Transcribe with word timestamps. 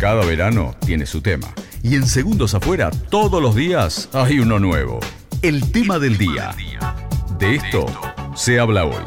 Cada 0.00 0.24
verano 0.24 0.74
tiene 0.86 1.04
su 1.04 1.20
tema. 1.20 1.48
Y 1.82 1.94
en 1.94 2.06
Segundos 2.06 2.54
Afuera, 2.54 2.90
todos 3.10 3.42
los 3.42 3.54
días 3.54 4.08
hay 4.14 4.40
uno 4.40 4.58
nuevo. 4.58 4.98
El 5.42 5.70
tema 5.72 5.98
del 5.98 6.16
día. 6.16 6.54
De 7.38 7.56
esto 7.56 7.84
se 8.34 8.58
habla 8.58 8.86
hoy. 8.86 9.04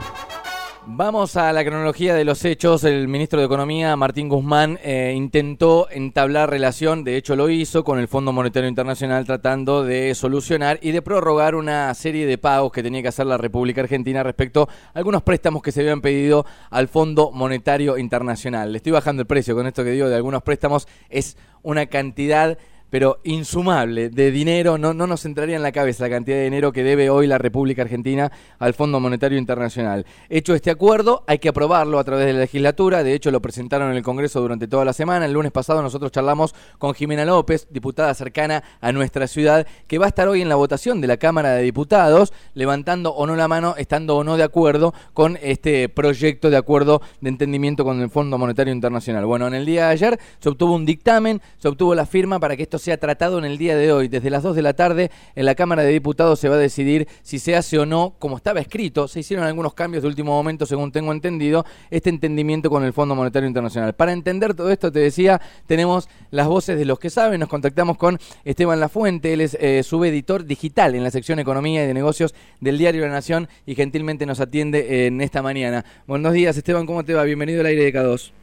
Vamos 0.96 1.38
a 1.38 1.52
la 1.54 1.66
cronología 1.66 2.14
de 2.14 2.24
los 2.24 2.46
hechos. 2.46 2.84
El 2.84 3.08
ministro 3.08 3.40
de 3.40 3.48
Economía, 3.48 3.96
Martín 3.96 4.30
Guzmán, 4.30 4.78
eh, 4.84 5.12
intentó 5.16 5.88
entablar 5.90 6.52
relación, 6.52 7.04
de 7.04 7.18
hecho 7.18 7.36
lo 7.36 7.50
hizo, 7.50 7.84
con 7.84 7.98
el 7.98 8.08
Fondo 8.08 8.32
Monetario 8.32 8.70
Internacional 8.70 9.26
tratando 9.26 9.84
de 9.84 10.14
solucionar 10.14 10.78
y 10.84 10.92
de 10.92 11.02
prorrogar 11.02 11.56
una 11.56 11.92
serie 11.96 12.28
de 12.28 12.38
pagos 12.38 12.72
que 12.72 12.84
tenía 12.84 13.02
que 13.02 13.08
hacer 13.08 13.26
la 13.26 13.40
República 13.40 13.82
Argentina 13.82 14.22
respecto 14.22 14.70
a 14.70 15.00
algunos 15.00 15.24
préstamos 15.24 15.64
que 15.64 15.72
se 15.72 15.82
habían 15.82 16.02
pedido 16.02 16.46
al 16.70 16.88
Fondo 16.88 17.32
Monetario 17.32 17.98
Internacional. 17.98 18.72
Le 18.72 18.78
estoy 18.78 18.92
bajando 18.92 19.24
el 19.24 19.28
precio 19.28 19.56
con 19.56 19.66
esto 19.66 19.84
que 19.84 19.90
digo 19.90 20.10
de 20.10 20.16
algunos 20.16 20.44
préstamos. 20.44 20.88
Es 21.10 21.38
una 21.64 21.88
cantidad 21.88 22.60
pero 22.94 23.18
insumable 23.24 24.12
de 24.12 24.30
dinero, 24.30 24.78
no, 24.78 24.94
no 24.94 25.08
nos 25.08 25.26
entraría 25.26 25.56
en 25.56 25.64
la 25.64 25.72
cabeza 25.72 26.04
la 26.04 26.12
cantidad 26.12 26.38
de 26.38 26.44
dinero 26.44 26.72
que 26.72 26.84
debe 26.84 27.10
hoy 27.10 27.26
la 27.26 27.40
República 27.40 27.82
Argentina 27.82 28.32
al 28.60 28.76
Fondo 28.76 29.00
Monetario 29.00 29.40
Internacional. 29.40 30.06
Hecho 30.30 30.54
este 30.54 30.70
acuerdo, 30.70 31.24
hay 31.26 31.40
que 31.40 31.50
aprobarlo 31.50 31.98
a 31.98 32.04
través 32.04 32.28
de 32.28 32.34
la 32.34 32.42
legislatura, 32.42 33.04
de 33.04 33.16
hecho 33.16 33.32
lo 33.32 33.42
presentaron 33.42 33.90
en 33.90 33.98
el 33.98 34.04
Congreso 34.04 34.42
durante 34.42 34.68
toda 34.68 34.86
la 34.86 34.94
semana, 34.94 35.26
el 35.26 35.34
lunes 35.34 35.52
pasado 35.52 35.82
nosotros 35.82 36.12
charlamos 36.12 36.54
con 36.78 36.94
Jimena 36.94 37.26
López, 37.26 37.66
diputada 37.72 38.14
cercana 38.14 38.64
a 38.80 38.92
nuestra 38.92 39.26
ciudad, 39.26 39.66
que 39.88 39.98
va 39.98 40.06
a 40.06 40.10
estar 40.10 40.28
hoy 40.28 40.44
en 40.44 40.50
la 40.50 40.56
votación 40.56 41.02
de 41.02 41.08
la 41.08 41.18
Cámara 41.18 41.54
de 41.54 41.64
Diputados, 41.64 42.32
levantando 42.54 43.12
o 43.16 43.26
no 43.26 43.36
la 43.36 43.48
mano, 43.48 43.74
estando 43.76 44.18
o 44.18 44.24
no 44.24 44.38
de 44.38 44.44
acuerdo 44.44 44.94
con 45.14 45.40
este 45.42 45.90
proyecto 45.90 46.52
de 46.52 46.58
acuerdo 46.58 47.02
de 47.22 47.30
entendimiento 47.30 47.86
con 47.86 48.00
el 48.02 48.12
Fondo 48.12 48.38
Monetario 48.38 48.72
Internacional. 48.72 49.26
Bueno, 49.26 49.48
en 49.48 49.56
el 49.56 49.66
día 49.66 49.88
de 49.88 49.94
ayer 49.94 50.20
se 50.38 50.50
obtuvo 50.50 50.76
un 50.76 50.86
dictamen, 50.86 51.42
se 51.58 51.68
obtuvo 51.68 51.96
la 51.96 52.06
firma 52.06 52.40
para 52.40 52.56
que 52.56 52.62
esto 52.62 52.83
se 52.84 52.92
ha 52.92 52.98
tratado 52.98 53.40
en 53.40 53.46
el 53.46 53.58
día 53.58 53.78
de 53.78 53.94
hoy. 53.94 54.10
Desde 54.10 54.30
las 54.30 54.44
2 54.44 54.56
de 54.56 54.62
la 54.62 54.74
tarde 54.74 55.10
en 55.36 55.46
la 55.46 55.56
Cámara 55.56 55.84
de 55.84 55.92
Diputados 55.92 56.40
se 56.40 56.50
va 56.50 56.56
a 56.56 56.60
decidir 56.60 57.08
si 57.22 57.40
se 57.40 57.56
hace 57.56 57.80
o 57.80 57.86
no, 57.86 58.16
como 58.20 58.38
estaba 58.38 58.60
escrito, 58.60 59.08
se 59.08 59.22
hicieron 59.22 59.46
algunos 59.46 59.74
cambios 59.74 60.04
de 60.04 60.10
último 60.10 60.34
momento, 60.34 60.66
según 60.66 60.92
tengo 60.92 61.12
entendido, 61.14 61.66
este 61.90 62.10
entendimiento 62.10 62.70
con 62.70 62.84
el 62.84 62.92
Fondo 62.92 63.16
Monetario 63.16 63.48
Internacional. 63.48 63.94
Para 63.94 64.12
entender 64.12 64.54
todo 64.54 64.70
esto, 64.70 64.92
te 64.92 65.00
decía, 65.00 65.42
tenemos 65.66 66.10
las 66.30 66.48
voces 66.48 66.78
de 66.78 66.84
los 66.84 67.00
que 67.00 67.10
saben, 67.10 67.40
nos 67.40 67.50
contactamos 67.50 67.98
con 67.98 68.20
Esteban 68.44 68.80
Lafuente, 68.82 69.32
él 69.32 69.42
es 69.42 69.58
eh, 69.60 69.82
subeditor 69.84 70.46
digital 70.46 70.94
en 70.94 71.04
la 71.04 71.12
sección 71.12 71.40
Economía 71.40 71.86
y 71.86 71.88
de 71.88 71.94
Negocios 71.94 72.36
del 72.60 72.78
Diario 72.78 73.04
La 73.04 73.14
Nación 73.14 73.48
y 73.66 73.76
gentilmente 73.76 74.26
nos 74.26 74.42
atiende 74.42 75.08
en 75.08 75.22
esta 75.22 75.42
mañana. 75.42 75.86
Buenos 76.06 76.34
días, 76.34 76.58
Esteban, 76.58 76.86
¿cómo 76.86 77.06
te 77.06 77.14
va? 77.14 77.24
Bienvenido 77.24 77.62
al 77.62 77.68
aire 77.68 77.86
de 77.86 77.94
K2. 77.94 78.43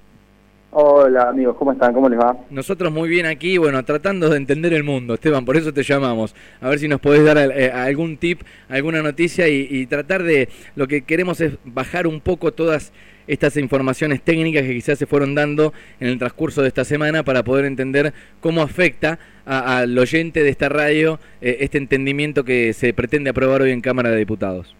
Hola 0.72 1.30
amigos, 1.30 1.56
¿cómo 1.56 1.72
están? 1.72 1.92
¿Cómo 1.92 2.08
les 2.08 2.16
va? 2.16 2.36
Nosotros 2.48 2.92
muy 2.92 3.08
bien 3.08 3.26
aquí, 3.26 3.58
bueno, 3.58 3.84
tratando 3.84 4.28
de 4.28 4.36
entender 4.36 4.72
el 4.72 4.84
mundo, 4.84 5.14
Esteban, 5.14 5.44
por 5.44 5.56
eso 5.56 5.72
te 5.72 5.82
llamamos. 5.82 6.32
A 6.60 6.68
ver 6.68 6.78
si 6.78 6.86
nos 6.86 7.00
podés 7.00 7.24
dar 7.24 7.38
eh, 7.38 7.72
algún 7.72 8.18
tip, 8.18 8.42
alguna 8.68 9.02
noticia 9.02 9.48
y, 9.48 9.84
tratar 9.86 10.22
de, 10.22 10.48
lo 10.76 10.86
que 10.86 11.02
queremos 11.02 11.40
es 11.40 11.58
bajar 11.64 12.06
un 12.06 12.20
poco 12.20 12.52
todas 12.52 12.92
estas 13.26 13.56
informaciones 13.56 14.22
técnicas 14.22 14.62
que 14.62 14.74
quizás 14.74 14.96
se 14.96 15.06
fueron 15.06 15.34
dando 15.34 15.72
en 15.98 16.06
el 16.06 16.18
transcurso 16.20 16.62
de 16.62 16.68
esta 16.68 16.84
semana 16.84 17.24
para 17.24 17.42
poder 17.42 17.64
entender 17.64 18.14
cómo 18.40 18.62
afecta 18.62 19.18
al 19.46 19.98
oyente 19.98 20.44
de 20.44 20.50
esta 20.50 20.68
radio 20.68 21.18
eh, 21.40 21.58
este 21.60 21.78
entendimiento 21.78 22.44
que 22.44 22.74
se 22.74 22.94
pretende 22.94 23.30
aprobar 23.30 23.62
hoy 23.62 23.72
en 23.72 23.80
Cámara 23.80 24.10
de 24.10 24.18
Diputados. 24.18 24.76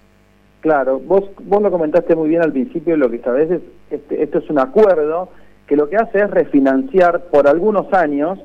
Claro, 0.61 1.00
vos, 1.00 1.30
vos 1.42 1.61
lo 1.61 1.70
comentaste 1.70 2.14
muy 2.14 2.28
bien 2.28 2.42
al 2.42 2.52
principio, 2.52 2.96
lo 2.96 3.11
que 3.11 3.18
sabés 3.18 3.50
es, 3.50 3.61
este, 3.91 4.22
esto 4.22 4.38
es 4.38 4.50
un 4.50 4.61
acuerdo 4.61 5.30
que 5.70 5.76
lo 5.76 5.88
que 5.88 5.96
hace 5.96 6.18
es 6.18 6.28
refinanciar 6.28 7.26
por 7.26 7.46
algunos 7.46 7.92
años 7.92 8.40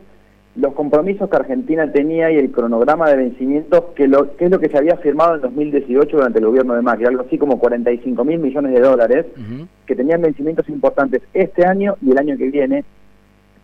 los 0.55 0.75
compromisos 0.75 1.27
que 1.27 1.35
Argentina 1.35 1.91
tenía 1.91 2.31
y 2.31 2.37
el 2.37 2.51
cronograma 2.51 3.09
de 3.09 3.15
vencimientos, 3.15 3.85
que, 3.95 4.07
lo, 4.07 4.37
que 4.37 4.45
es 4.45 4.51
lo 4.51 4.59
que 4.59 4.69
se 4.69 4.77
había 4.77 4.95
firmado 4.97 5.33
en 5.33 5.41
2018 5.41 6.17
durante 6.17 6.37
el 6.37 6.45
gobierno 6.45 6.75
de 6.75 6.83
Macri, 6.83 7.05
algo 7.05 7.23
así 7.23 7.39
como 7.39 7.57
45 7.57 8.23
mil 8.23 8.37
millones 8.37 8.73
de 8.73 8.79
dólares, 8.79 9.25
que 9.87 9.95
tenían 9.95 10.21
vencimientos 10.21 10.69
importantes 10.69 11.23
este 11.33 11.65
año 11.65 11.95
y 11.99 12.11
el 12.11 12.19
año 12.19 12.37
que 12.37 12.51
viene, 12.51 12.85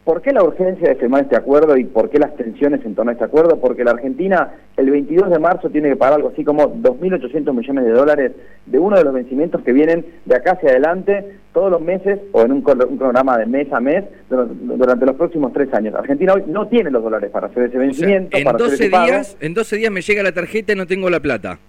¿Por 0.03 0.23
qué 0.23 0.31
la 0.31 0.43
urgencia 0.43 0.89
de 0.89 0.95
firmar 0.95 1.23
este 1.23 1.35
acuerdo 1.35 1.77
y 1.77 1.83
por 1.83 2.09
qué 2.09 2.17
las 2.17 2.35
tensiones 2.35 2.83
en 2.85 2.95
torno 2.95 3.11
a 3.11 3.13
este 3.13 3.23
acuerdo? 3.23 3.59
Porque 3.59 3.83
la 3.83 3.91
Argentina 3.91 4.51
el 4.75 4.89
22 4.89 5.29
de 5.29 5.37
marzo 5.37 5.69
tiene 5.69 5.89
que 5.89 5.95
pagar 5.95 6.15
algo 6.15 6.29
así 6.29 6.43
como 6.43 6.73
2.800 6.73 7.53
millones 7.53 7.85
de 7.85 7.91
dólares 7.91 8.31
de 8.65 8.79
uno 8.79 8.97
de 8.97 9.03
los 9.03 9.13
vencimientos 9.13 9.61
que 9.61 9.71
vienen 9.73 10.03
de 10.25 10.35
acá 10.35 10.53
hacia 10.53 10.71
adelante 10.71 11.37
todos 11.53 11.69
los 11.69 11.81
meses 11.81 12.19
o 12.31 12.41
en 12.41 12.51
un, 12.51 12.63
programa 12.63 13.37
de 13.37 13.45
mes 13.45 13.71
a 13.71 13.79
mes 13.79 14.05
durante 14.29 15.05
los 15.05 15.15
próximos 15.15 15.53
tres 15.53 15.71
años. 15.71 15.93
Argentina 15.93 16.33
hoy 16.33 16.45
no 16.47 16.67
tiene 16.67 16.89
los 16.89 17.03
dólares 17.03 17.29
para 17.29 17.47
hacer 17.47 17.65
ese 17.65 17.77
vencimiento. 17.77 18.35
en, 18.35 18.43
12 18.57 18.89
días, 18.89 19.37
en 19.39 19.53
12 19.53 19.75
días 19.75 19.91
me 19.91 20.01
llega 20.01 20.23
la 20.23 20.31
tarjeta 20.31 20.73
y 20.73 20.77
no 20.77 20.87
tengo 20.87 21.11
la 21.11 21.19
plata. 21.19 21.59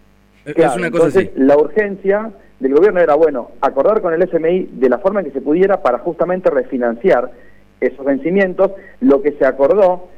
es 0.47 0.57
una 0.57 0.91
cosa 0.91 1.21
entonces, 1.21 1.31
La 1.37 1.59
urgencia 1.59 2.31
del 2.61 2.73
gobierno 2.73 3.01
era, 3.01 3.15
bueno, 3.15 3.51
acordar 3.61 4.01
con 4.01 4.15
el 4.15 4.23
FMI 4.23 4.71
de 4.73 4.89
la 4.89 4.99
forma 4.99 5.21
en 5.21 5.27
que 5.27 5.33
se 5.33 5.43
pudiera 5.43 5.83
para 5.83 5.99
justamente 5.99 6.49
refinanciar 6.49 7.31
esos 7.87 8.05
vencimientos, 8.05 8.73
lo 9.01 9.23
que 9.23 9.33
se 9.33 9.47
acordó, 9.47 10.09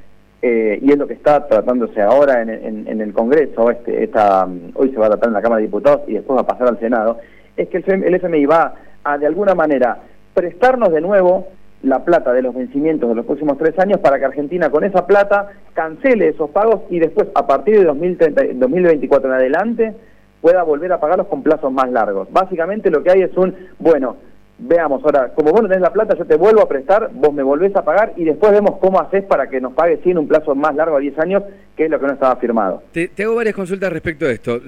eh, 0.43 0.79
y 0.83 0.93
es 0.93 0.99
lo 0.99 1.07
que 1.07 1.15
está 1.15 1.47
tratándose 1.47 2.03
ahora 2.03 2.43
en, 2.43 3.01
el 3.01 3.13
Congreso, 3.13 3.71
este, 3.71 4.05
esta, 4.05 4.45
mm, 4.47 4.73
hoy 4.75 4.91
se 4.91 4.99
va 4.99 5.07
a 5.07 5.11
tratar 5.11 5.29
en 5.29 5.35
la 5.35 5.43
Cámara 5.43 5.61
de 5.61 5.67
Diputados 5.67 6.03
y 6.07 6.15
después 6.15 6.37
va 6.37 6.43
a 6.43 6.47
pasar 6.47 6.69
al 6.69 6.79
Senado, 6.79 7.19
es 7.57 7.69
que 7.69 7.79
el, 7.79 8.05
el 8.05 8.15
FMI 8.17 8.45
va 8.47 8.75
a 9.05 9.19
de 9.19 9.27
alguna 9.27 9.55
manera 9.55 9.99
prestarnos 10.35 10.93
de 10.93 11.01
nuevo 11.01 11.49
la 11.85 12.05
plata 12.05 12.33
de 12.33 12.43
los 12.43 12.55
vencimientos 12.55 13.09
de 13.09 13.15
los 13.15 13.27
próximos 13.27 13.59
tres 13.59 13.79
años 13.79 14.01
para 14.01 14.19
que 14.19 14.25
Argentina 14.25 14.71
con 14.71 14.85
esa 14.85 15.07
plata 15.07 15.51
cancele 15.75 16.29
esos 16.29 16.51
pagos 16.51 16.83
y 16.91 16.99
después 16.99 17.29
a 17.35 17.47
partir 17.47 17.79
de 17.79 17.85
2030, 17.85 18.43
2024 18.55 19.29
en 19.29 19.35
adelante 19.35 19.95
pueda 20.41 20.63
volver 20.63 20.93
a 20.93 21.01
pagarlos 21.01 21.29
con 21.29 21.43
plazos 21.43 21.73
más 21.73 21.91
largos. 21.91 22.31
Básicamente 22.31 22.91
lo 22.91 23.03
que 23.03 23.11
hay 23.11 23.23
es 23.23 23.37
un, 23.37 23.55
bueno, 23.79 24.17
veamos 24.59 25.03
ahora, 25.05 25.33
como 25.35 25.51
vos 25.51 25.63
no 25.63 25.69
tenés 25.69 25.83
la 25.83 25.93
plata, 25.93 26.17
yo 26.17 26.25
te 26.25 26.37
vuelvo 26.37 26.63
a 26.63 26.69
prestar, 26.69 27.11
vos 27.13 27.33
me 27.33 27.43
volvés 27.43 27.75
a 27.75 27.85
pagar 27.85 28.13
y 28.17 28.25
después 28.25 28.53
vemos 28.53 28.79
cómo 28.81 29.01
haces 29.01 29.25
para 29.25 29.49
que 29.49 29.61
nos 29.61 29.73
pague 29.73 30.01
sí 30.05 30.11
en 30.11 30.19
un 30.19 30.29
plazo 30.29 30.55
más 30.55 30.75
largo 30.75 30.97
a 30.97 31.01
10 31.01 31.19
años, 31.19 31.43
que 31.77 31.85
es 31.85 31.91
lo 31.91 31.99
que 31.99 32.07
no 32.07 32.13
estaba 32.13 32.37
firmado. 32.37 32.83
Te, 32.93 33.11
hago 33.19 33.35
varias 33.35 33.55
consultas 33.55 33.93
respecto 33.93 34.27
a 34.27 34.31
esto. 34.31 34.61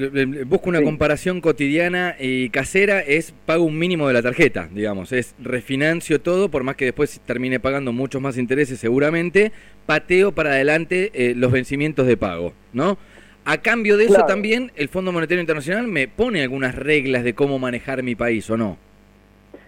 Busco 0.47 0.69
una 0.69 0.83
comparación 0.83 1.41
cotidiana 1.41 2.17
y 2.19 2.51
casera, 2.51 3.01
es 3.01 3.33
pago 3.47 3.65
un 3.65 3.79
mínimo 3.79 4.09
de 4.09 4.15
la 4.15 4.23
tarjeta, 4.23 4.69
digamos, 4.73 5.13
es 5.13 5.35
refinancio 5.39 6.21
todo, 6.21 6.49
por 6.49 6.65
más 6.65 6.77
que 6.77 6.87
después 6.87 7.21
termine 7.25 7.61
pagando 7.61 7.93
muchos 7.93 8.21
más 8.21 8.39
intereses 8.39 8.81
seguramente, 8.81 9.53
pateo 9.87 10.33
para 10.33 10.51
adelante 10.51 11.11
eh, 11.15 11.35
los 11.37 11.53
vencimientos 11.53 12.07
de 12.07 12.17
pago, 12.17 12.53
¿no? 12.73 12.99
A 13.45 13.59
cambio 13.59 13.97
de 13.97 14.07
eso 14.07 14.25
también 14.27 14.73
el 14.75 14.89
Fondo 14.89 15.13
Monetario 15.13 15.41
Internacional 15.41 15.87
me 15.87 16.09
pone 16.09 16.43
algunas 16.43 16.75
reglas 16.75 17.23
de 17.23 17.35
cómo 17.35 17.61
manejar 17.61 18.03
mi 18.03 18.17
país, 18.17 18.51
¿o 18.51 18.57
no? 18.57 18.77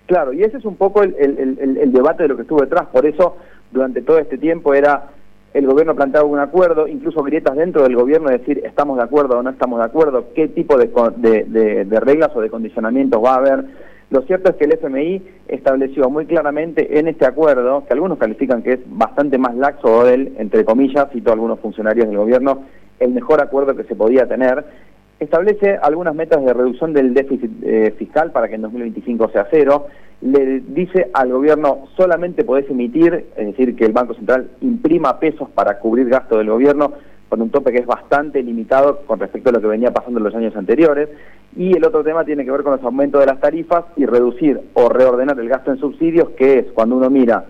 Claro, 0.08 0.32
y 0.32 0.42
ese 0.42 0.56
es 0.56 0.64
un 0.64 0.76
poco 0.76 1.02
el, 1.02 1.92
debate 1.92 2.22
de 2.22 2.30
lo 2.30 2.36
que 2.36 2.42
estuvo 2.42 2.62
detrás, 2.62 2.86
por 2.86 3.04
eso 3.04 3.36
durante 3.70 4.00
todo 4.00 4.18
este 4.18 4.38
tiempo 4.38 4.72
era 4.72 5.10
el 5.52 5.66
gobierno 5.66 5.94
planteaba 5.94 6.26
un 6.26 6.38
acuerdo, 6.38 6.88
incluso 6.88 7.22
grietas 7.22 7.54
dentro 7.54 7.82
del 7.82 7.94
gobierno, 7.94 8.30
decir 8.30 8.62
estamos 8.64 8.96
de 8.96 9.02
acuerdo 9.02 9.38
o 9.38 9.42
no 9.42 9.50
estamos 9.50 9.80
de 9.80 9.84
acuerdo, 9.84 10.28
qué 10.34 10.48
tipo 10.48 10.78
de, 10.78 11.86
reglas 12.00 12.30
o 12.34 12.40
de 12.40 12.48
condicionamientos 12.48 13.22
va 13.22 13.34
a 13.34 13.36
haber. 13.36 13.64
Lo 14.08 14.22
cierto 14.22 14.48
es 14.48 14.56
que 14.56 14.64
el 14.64 14.72
FMI 14.72 15.22
estableció 15.46 16.08
muy 16.08 16.24
claramente 16.24 16.98
en 16.98 17.08
este 17.08 17.26
acuerdo, 17.26 17.84
que 17.86 17.92
algunos 17.92 18.16
califican 18.16 18.62
que 18.62 18.72
es 18.72 18.80
bastante 18.86 19.36
más 19.36 19.54
laxo 19.56 20.04
del, 20.04 20.32
entre 20.38 20.64
comillas, 20.64 21.08
cito 21.12 21.32
algunos 21.32 21.60
funcionarios 21.60 22.06
del 22.06 22.16
gobierno, 22.16 22.62
el 22.98 23.12
mejor 23.12 23.42
acuerdo 23.42 23.76
que 23.76 23.84
se 23.84 23.94
podía 23.94 24.26
tener, 24.26 24.64
establece 25.20 25.78
algunas 25.82 26.14
metas 26.14 26.44
de 26.44 26.52
reducción 26.52 26.92
del 26.92 27.12
déficit 27.14 27.50
eh, 27.62 27.94
fiscal 27.98 28.30
para 28.30 28.48
que 28.48 28.54
en 28.54 28.62
2025 28.62 29.30
sea 29.30 29.48
cero, 29.50 29.86
le 30.20 30.60
dice 30.60 31.10
al 31.12 31.32
gobierno 31.32 31.88
solamente 31.96 32.44
podés 32.44 32.68
emitir, 32.70 33.26
es 33.36 33.46
decir, 33.46 33.76
que 33.76 33.84
el 33.84 33.92
Banco 33.92 34.14
Central 34.14 34.50
imprima 34.60 35.18
pesos 35.18 35.48
para 35.50 35.78
cubrir 35.78 36.08
gasto 36.08 36.38
del 36.38 36.50
gobierno 36.50 36.92
con 37.28 37.42
un 37.42 37.50
tope 37.50 37.72
que 37.72 37.78
es 37.78 37.86
bastante 37.86 38.42
limitado 38.42 39.02
con 39.06 39.20
respecto 39.20 39.50
a 39.50 39.52
lo 39.52 39.60
que 39.60 39.66
venía 39.66 39.92
pasando 39.92 40.18
en 40.18 40.24
los 40.24 40.34
años 40.34 40.56
anteriores. 40.56 41.08
Y 41.56 41.76
el 41.76 41.84
otro 41.84 42.02
tema 42.02 42.24
tiene 42.24 42.44
que 42.44 42.50
ver 42.50 42.62
con 42.62 42.72
los 42.72 42.82
aumentos 42.82 43.20
de 43.20 43.26
las 43.26 43.40
tarifas 43.40 43.84
y 43.96 44.06
reducir 44.06 44.60
o 44.74 44.88
reordenar 44.88 45.38
el 45.38 45.48
gasto 45.48 45.70
en 45.70 45.78
subsidios, 45.78 46.30
que 46.30 46.60
es 46.60 46.66
cuando 46.72 46.96
uno 46.96 47.10
mira 47.10 47.44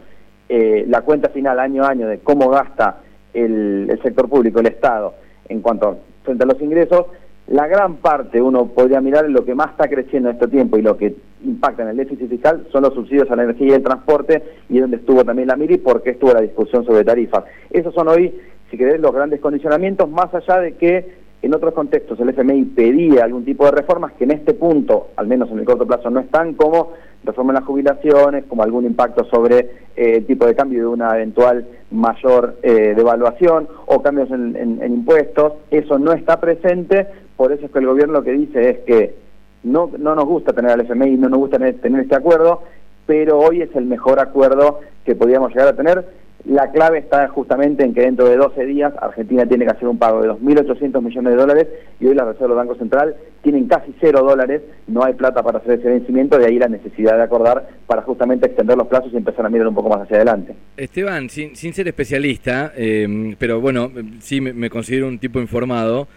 eh, 0.48 0.84
la 0.88 1.02
cuenta 1.02 1.28
final 1.28 1.60
año 1.60 1.84
a 1.84 1.90
año 1.90 2.08
de 2.08 2.18
cómo 2.18 2.48
gasta 2.48 3.02
el, 3.32 3.86
el 3.88 4.02
sector 4.02 4.28
público, 4.28 4.60
el 4.60 4.66
Estado, 4.66 5.14
en 5.48 5.60
cuanto 5.60 5.98
frente 6.24 6.42
a 6.44 6.46
los 6.46 6.60
ingresos, 6.60 7.06
la 7.50 7.66
gran 7.66 7.96
parte, 7.96 8.42
uno 8.42 8.66
podría 8.66 9.00
mirar 9.00 9.28
lo 9.30 9.44
que 9.44 9.54
más 9.54 9.70
está 9.70 9.88
creciendo 9.88 10.28
en 10.28 10.36
este 10.36 10.48
tiempo 10.48 10.76
y 10.76 10.82
lo 10.82 10.96
que 10.96 11.16
impacta 11.44 11.82
en 11.82 11.88
el 11.88 11.96
déficit 11.96 12.28
fiscal 12.28 12.66
son 12.70 12.82
los 12.82 12.94
subsidios 12.94 13.30
a 13.30 13.36
la 13.36 13.44
energía 13.44 13.68
y 13.68 13.72
el 13.72 13.82
transporte 13.82 14.42
y 14.68 14.78
donde 14.78 14.98
estuvo 14.98 15.24
también 15.24 15.48
la 15.48 15.56
MIRI 15.56 15.78
porque 15.78 16.10
estuvo 16.10 16.32
la 16.32 16.42
discusión 16.42 16.84
sobre 16.84 17.04
tarifas. 17.04 17.44
Esos 17.70 17.94
son 17.94 18.08
hoy, 18.08 18.34
si 18.70 18.76
querés, 18.76 19.00
los 19.00 19.14
grandes 19.14 19.40
condicionamientos, 19.40 20.10
más 20.10 20.34
allá 20.34 20.60
de 20.60 20.72
que 20.74 21.28
en 21.40 21.54
otros 21.54 21.72
contextos 21.72 22.18
el 22.20 22.30
FMI 22.30 22.64
pedía 22.64 23.24
algún 23.24 23.44
tipo 23.44 23.64
de 23.64 23.70
reformas 23.70 24.12
que 24.12 24.24
en 24.24 24.32
este 24.32 24.54
punto, 24.54 25.08
al 25.16 25.28
menos 25.28 25.50
en 25.50 25.60
el 25.60 25.64
corto 25.64 25.86
plazo, 25.86 26.10
no 26.10 26.20
están 26.20 26.54
como 26.54 26.92
reforma 27.24 27.52
en 27.52 27.56
las 27.56 27.64
jubilaciones, 27.64 28.44
como 28.44 28.62
algún 28.62 28.84
impacto 28.84 29.24
sobre 29.24 29.58
eh, 29.96 30.16
el 30.16 30.26
tipo 30.26 30.46
de 30.46 30.54
cambio 30.54 30.80
de 30.80 30.86
una 30.86 31.14
eventual 31.14 31.66
mayor 31.90 32.56
eh, 32.62 32.94
devaluación 32.96 33.68
o 33.86 34.02
cambios 34.02 34.30
en, 34.30 34.80
impuestos. 34.84 35.54
Eso 35.70 35.98
no 35.98 36.12
está 36.12 36.40
presente, 36.40 37.06
por 37.38 37.52
eso 37.52 37.64
es 37.64 37.72
que 37.72 37.78
el 37.78 37.86
gobierno 37.86 38.14
lo 38.14 38.22
que 38.22 38.32
dice 38.32 38.68
es 38.68 38.78
que 38.80 39.14
no, 39.62 39.90
no 39.96 40.14
nos 40.14 40.26
gusta 40.26 40.52
tener 40.52 40.72
al 40.72 40.82
FMI, 40.82 41.16
no 41.16 41.30
nos 41.30 41.38
gusta 41.38 41.56
tener 41.56 42.00
este 42.00 42.16
acuerdo, 42.16 42.64
pero 43.06 43.38
hoy 43.38 43.62
es 43.62 43.74
el 43.74 43.86
mejor 43.86 44.20
acuerdo 44.20 44.80
que 45.06 45.14
podíamos 45.14 45.50
llegar 45.50 45.68
a 45.68 45.76
tener 45.76 46.04
la 46.44 46.70
clave 46.70 46.98
está 46.98 47.28
justamente 47.28 47.84
en 47.84 47.92
que 47.92 48.02
dentro 48.02 48.26
de 48.28 48.36
12 48.36 48.64
días 48.64 48.92
Argentina 49.00 49.44
tiene 49.46 49.64
que 49.64 49.72
hacer 49.72 49.88
un 49.88 49.98
pago 49.98 50.22
de 50.22 50.30
2.800 50.30 51.02
millones 51.02 51.32
de 51.32 51.36
dólares 51.36 51.66
y 52.00 52.06
hoy 52.06 52.14
la 52.14 52.24
Reserva 52.24 52.48
del 52.48 52.56
Banco 52.56 52.76
Central 52.76 53.16
tienen 53.42 53.66
casi 53.66 53.94
cero 54.00 54.22
dólares, 54.22 54.62
no 54.86 55.04
hay 55.04 55.14
plata 55.14 55.42
para 55.42 55.58
hacer 55.58 55.78
ese 55.78 55.88
vencimiento, 55.88 56.38
de 56.38 56.46
ahí 56.46 56.58
la 56.58 56.68
necesidad 56.68 57.16
de 57.16 57.22
acordar 57.22 57.68
para 57.86 58.02
justamente 58.02 58.46
extender 58.46 58.76
los 58.76 58.86
plazos 58.86 59.12
y 59.12 59.16
empezar 59.16 59.44
a 59.44 59.50
mirar 59.50 59.68
un 59.68 59.74
poco 59.74 59.88
más 59.88 60.02
hacia 60.02 60.16
adelante. 60.16 60.54
Esteban, 60.76 61.28
sin, 61.28 61.54
ser 61.54 61.88
especialista, 61.88 62.72
eh, 62.76 63.34
pero 63.38 63.60
bueno, 63.60 63.90
sí 64.20 64.40
me, 64.40 64.70
considero 64.70 65.08
un 65.08 65.18
tipo 65.18 65.40
informado, 65.40 66.08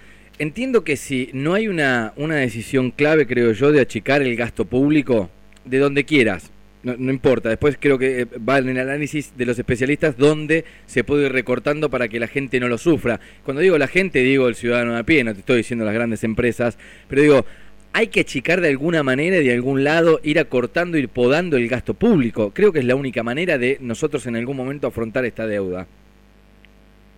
entiendo 0.41 0.83
que 0.83 0.97
si 0.97 1.29
no 1.33 1.53
hay 1.53 1.67
una, 1.67 2.13
una 2.15 2.35
decisión 2.35 2.89
clave, 2.89 3.27
creo 3.27 3.51
yo, 3.51 3.71
de 3.71 3.79
achicar 3.79 4.23
el 4.23 4.35
gasto 4.35 4.65
público, 4.65 5.29
de 5.65 5.77
donde 5.77 6.03
quieras, 6.03 6.51
no, 6.81 6.95
importa, 7.11 7.49
después 7.49 7.77
creo 7.79 7.99
que 7.99 8.21
eh, 8.21 8.25
va 8.25 8.57
en 8.57 8.69
el 8.69 8.79
análisis 8.79 9.37
de 9.37 9.45
los 9.45 9.59
especialistas 9.59 10.17
dónde 10.17 10.65
se 10.87 11.03
puede 11.03 11.27
ir 11.27 11.31
recortando 11.31 11.91
para 11.91 12.07
que 12.07 12.19
la 12.19 12.25
gente 12.27 12.59
no 12.59 12.67
lo 12.67 12.79
sufra. 12.79 13.19
Cuando 13.43 13.61
digo 13.61 13.77
la 13.77 13.87
gente, 13.87 14.23
digo 14.23 14.47
el 14.47 14.55
ciudadano 14.55 14.97
a 14.97 15.03
pie, 15.03 15.23
no 15.23 15.33
te 15.33 15.41
estoy 15.41 15.57
diciendo 15.57 15.85
las 15.85 15.93
grandes 15.93 16.23
empresas, 16.23 16.79
pero 17.07 17.21
digo, 17.21 17.45
hay 17.93 18.07
que 18.07 18.21
achicar 18.21 18.61
de 18.61 18.69
alguna 18.69 19.03
manera, 19.03 19.37
de 19.37 19.53
algún 19.53 19.83
lado, 19.83 20.21
ir 20.23 20.39
acortando, 20.39 20.97
ir 20.97 21.09
podando 21.09 21.55
el 21.57 21.67
gasto 21.67 21.93
público. 21.93 22.51
Creo 22.51 22.73
que 22.73 22.79
es 22.79 22.85
la 22.85 22.95
única 22.95 23.21
manera 23.21 23.59
de 23.59 23.77
nosotros 23.79 24.25
en 24.25 24.37
algún 24.37 24.57
momento 24.57 24.87
afrontar 24.87 25.23
esta 25.23 25.45
deuda. 25.45 25.85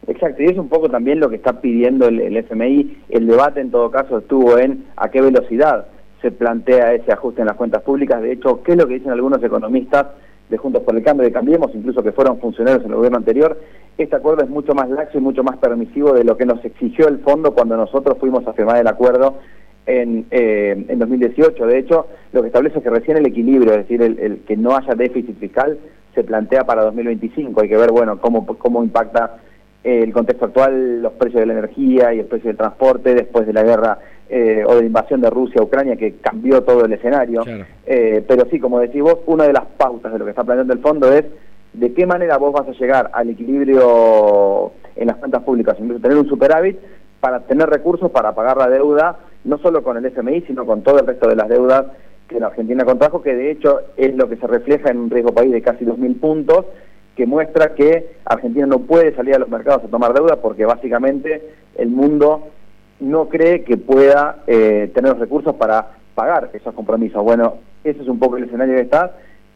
Exacto, 0.08 0.44
y 0.44 0.48
es 0.48 0.58
un 0.58 0.70
poco 0.70 0.90
también 0.90 1.20
lo 1.20 1.30
que 1.30 1.38
está 1.38 1.62
pidiendo 1.62 2.08
el, 2.08 2.20
el 2.20 2.38
FMI. 2.38 3.04
El 3.10 3.28
debate 3.28 3.62
en 3.62 3.72
todo 3.72 3.90
caso 3.90 4.18
estuvo 4.18 4.58
en 4.58 4.86
a 4.98 5.10
qué 5.10 5.22
velocidad 5.22 5.88
se 6.24 6.32
plantea 6.32 6.94
ese 6.94 7.12
ajuste 7.12 7.42
en 7.42 7.48
las 7.48 7.58
cuentas 7.58 7.84
públicas. 7.84 8.22
De 8.22 8.32
hecho, 8.32 8.64
¿qué 8.64 8.72
es 8.72 8.78
lo 8.78 8.88
que 8.88 8.96
dicen 8.96 9.12
algunos 9.12 9.44
economistas 9.44 10.08
de 10.50 10.58
Juntos 10.58 10.82
por 10.84 10.96
el 10.96 11.04
Cambio, 11.04 11.26
de 11.26 11.34
Cambiemos, 11.34 11.76
incluso 11.76 12.02
que 12.02 12.14
fueron 12.14 12.40
funcionarios 12.40 12.84
en 12.86 12.92
el 12.92 12.96
gobierno 12.96 13.18
anterior? 13.18 13.60
Este 13.98 14.16
acuerdo 14.16 14.44
es 14.44 14.50
mucho 14.50 14.74
más 14.74 14.90
laxo 14.90 15.18
y 15.18 15.22
mucho 15.22 15.44
más 15.44 15.58
permisivo 15.58 16.14
de 16.14 16.24
lo 16.24 16.38
que 16.38 16.46
nos 16.46 16.64
exigió 16.64 17.10
el 17.10 17.20
fondo 17.20 17.54
cuando 17.54 17.76
nosotros 17.76 18.18
fuimos 18.20 18.48
a 18.48 18.54
firmar 18.54 18.78
el 18.78 18.88
acuerdo 18.88 19.40
en, 19.86 20.26
eh, 20.32 20.86
en 20.88 20.98
2018. 20.98 21.68
De 21.68 21.78
hecho, 21.78 22.08
lo 22.32 22.42
que 22.42 22.48
establece 22.48 22.78
es 22.78 22.84
que 22.84 22.90
recién 22.90 23.18
el 23.18 23.26
equilibrio, 23.26 23.74
es 23.74 23.80
decir, 23.80 24.02
el, 24.02 24.44
que 24.48 24.56
no 24.56 24.78
haya 24.78 24.96
déficit 24.96 25.38
fiscal, 25.40 25.78
se 26.16 26.24
plantea 26.24 26.64
para 26.64 26.84
2025. 26.84 27.62
Hay 27.62 27.68
que 27.68 27.78
ver, 27.78 27.92
bueno, 27.92 28.20
cómo, 28.20 28.46
cómo 28.46 28.82
impacta 28.82 29.40
el 29.84 30.14
contexto 30.14 30.46
actual, 30.46 31.02
los 31.02 31.14
precios 31.14 31.42
de 31.42 31.46
la 31.46 31.54
energía 31.54 32.14
y 32.14 32.20
el 32.20 32.26
precio 32.26 32.50
del 32.50 32.58
transporte 32.58 33.14
después 33.14 33.46
de 33.46 33.54
la 33.54 33.64
guerra 33.64 34.00
eh, 34.30 34.64
o 34.66 34.76
de 34.78 34.86
invasión 34.86 35.20
de 35.22 35.30
Rusia 35.30 35.60
a 35.60 35.64
Ucrania 35.64 35.96
que 35.96 36.16
cambió 36.16 36.64
todo 36.64 36.86
el 36.86 36.94
escenario. 36.94 37.44
Eh, 37.86 38.24
pero 38.28 38.46
sí, 38.50 38.60
como 38.60 38.80
decís 38.80 39.02
vos, 39.02 39.20
una 39.26 39.46
de 39.46 39.54
las 39.54 39.66
pautas 39.78 40.14
de 40.14 40.20
lo 40.20 40.26
que 40.26 40.32
está 40.32 40.44
planteando 40.44 40.74
el 40.74 40.80
fondo 40.80 41.12
es 41.12 41.26
de 41.74 41.94
qué 41.94 42.06
manera 42.06 42.38
vos 42.38 42.54
vas 42.54 42.68
a 42.68 42.80
llegar 42.80 43.12
al 43.14 43.30
equilibrio 43.30 44.72
en 44.96 45.08
las 45.08 45.18
cuentas 45.18 45.44
públicas, 45.44 45.76
incluso 45.80 46.02
tener 46.02 46.18
un 46.18 46.30
superávit 46.30 46.78
para 47.20 47.42
tener 47.42 47.70
recursos 47.70 48.12
para 48.12 48.34
pagar 48.36 48.58
la 48.58 48.70
deuda, 48.70 49.18
no 49.44 49.58
solo 49.58 49.84
con 49.84 49.98
el 49.98 50.06
FMI, 50.06 50.42
sino 50.42 50.66
con 50.66 50.84
todo 50.84 51.00
el 51.00 51.08
resto 51.08 51.28
de 51.28 51.36
las 51.36 51.50
deudas 51.50 51.86
que 52.28 52.40
la 52.40 52.48
Argentina 52.48 52.86
contrajo, 52.86 53.22
que 53.22 53.36
de 53.36 53.52
hecho 53.52 53.82
es 53.98 54.16
lo 54.16 54.30
que 54.30 54.38
se 54.38 54.48
refleja 54.48 54.90
en 54.90 54.98
un 54.98 55.10
riesgo 55.10 55.34
país 55.34 55.52
de 55.52 55.62
casi 55.62 55.86
2.000 55.86 56.20
puntos, 56.20 56.66
que 57.16 57.26
muestra 57.26 57.76
que 57.76 58.16
Argentina 58.26 58.66
no 58.66 58.80
puede 58.80 59.16
salir 59.16 59.36
a 59.36 59.40
los 59.40 59.50
mercados 59.50 59.84
a 59.84 59.88
tomar 59.88 60.14
deuda 60.14 60.38
porque 60.42 60.66
básicamente 60.66 61.42
el 61.76 61.90
mundo 61.90 62.48
no 63.00 63.30
cree 63.30 63.64
que 63.64 63.78
pueda 63.78 64.44
eh, 64.48 64.92
tener 64.94 65.12
los 65.12 65.20
recursos 65.20 65.56
para 65.56 65.98
pagar 66.16 66.50
esos 66.54 66.74
compromisos. 66.74 67.24
Bueno, 67.24 67.56
ese 67.84 68.02
es 68.02 68.08
un 68.08 68.20
poco 68.20 68.38
el 68.38 68.46
escenario 68.46 68.76
que 68.76 68.82
está, 68.82 69.12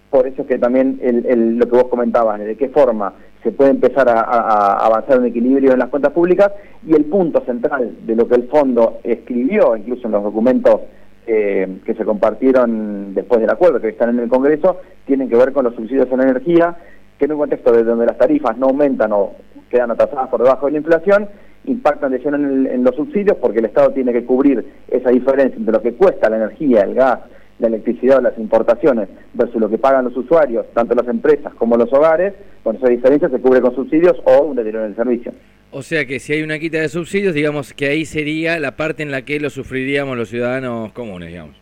por 0.09 0.27
eso 0.27 0.41
es 0.41 0.47
que 0.47 0.57
también 0.57 0.99
el, 1.01 1.57
lo 1.57 1.65
que 1.65 1.75
vos 1.75 1.87
comentabas, 1.87 2.39
de 2.39 2.55
qué 2.55 2.69
forma 2.69 3.13
se 3.43 3.51
puede 3.51 3.71
empezar 3.71 4.09
a, 4.09 4.85
avanzar 4.85 5.19
un 5.19 5.25
equilibrio 5.25 5.73
en 5.73 5.79
las 5.79 5.89
cuentas 5.89 6.11
públicas 6.11 6.51
y 6.85 6.93
el 6.93 7.05
punto 7.05 7.41
central 7.45 7.95
de 8.05 8.15
lo 8.15 8.27
que 8.27 8.35
el 8.35 8.47
fondo 8.47 8.99
escribió, 9.03 9.75
incluso 9.75 10.07
en 10.07 10.13
los 10.13 10.23
documentos 10.23 10.81
eh, 11.25 11.79
que 11.85 11.93
se 11.93 12.05
compartieron 12.05 13.13
después 13.13 13.41
del 13.41 13.49
acuerdo 13.49 13.81
que 13.81 13.89
están 13.89 14.09
en 14.09 14.19
el 14.19 14.29
Congreso, 14.29 14.79
tienen 15.05 15.29
que 15.29 15.35
ver 15.35 15.51
con 15.51 15.65
los 15.65 15.75
subsidios 15.75 16.11
a 16.11 16.17
la 16.17 16.23
energía, 16.23 16.75
que 17.17 17.25
en 17.25 17.31
un 17.31 17.39
contexto 17.39 17.71
de 17.71 17.83
donde 17.83 18.05
las 18.05 18.17
tarifas 18.17 18.57
no 18.57 18.67
aumentan 18.67 19.11
o 19.11 19.33
quedan 19.69 19.91
atrasadas 19.91 20.29
por 20.29 20.41
debajo 20.41 20.65
de 20.67 20.73
la 20.73 20.77
inflación, 20.77 21.27
impactan 21.65 22.11
de 22.11 22.19
lleno 22.19 22.37
en, 22.37 22.83
los 22.83 22.95
subsidios 22.95 23.37
porque 23.37 23.59
el 23.59 23.65
Estado 23.65 23.91
tiene 23.91 24.13
que 24.13 24.23
cubrir 24.23 24.65
esa 24.89 25.09
diferencia 25.09 25.57
entre 25.57 25.73
lo 25.73 25.81
que 25.81 25.93
cuesta 25.93 26.29
la 26.29 26.37
energía, 26.37 26.81
el 26.81 26.93
gas, 26.93 27.19
la 27.59 27.67
electricidad 27.67 28.19
o 28.19 28.21
las 28.21 28.37
importaciones 28.37 29.09
versus 29.33 29.59
lo 29.59 29.69
que 29.69 29.77
pagan 29.77 30.05
los 30.05 30.15
usuarios, 30.15 30.65
tanto 30.73 30.95
las 30.95 31.07
empresas 31.07 31.53
como 31.55 31.75
los 31.75 31.91
hogares, 31.91 32.33
con 32.63 32.75
esa 32.75 32.87
diferencia 32.87 33.29
se 33.29 33.39
cubre 33.39 33.61
con 33.61 33.75
subsidios 33.75 34.15
o 34.23 34.43
un 34.43 34.55
deterioro 34.55 34.85
en 34.85 34.91
el 34.91 34.95
servicio. 34.95 35.33
O 35.71 35.81
sea 35.81 36.05
que 36.05 36.19
si 36.19 36.33
hay 36.33 36.43
una 36.43 36.59
quita 36.59 36.79
de 36.79 36.87
subsidios, 36.87 37.33
digamos 37.33 37.73
que 37.73 37.87
ahí 37.87 38.05
sería 38.05 38.59
la 38.59 38.77
parte 38.77 39.03
en 39.03 39.11
la 39.11 39.23
que 39.23 39.39
lo 39.39 39.49
sufriríamos 39.49 40.17
los 40.17 40.29
ciudadanos 40.29 40.93
comunes, 40.93 41.29
digamos. 41.29 41.55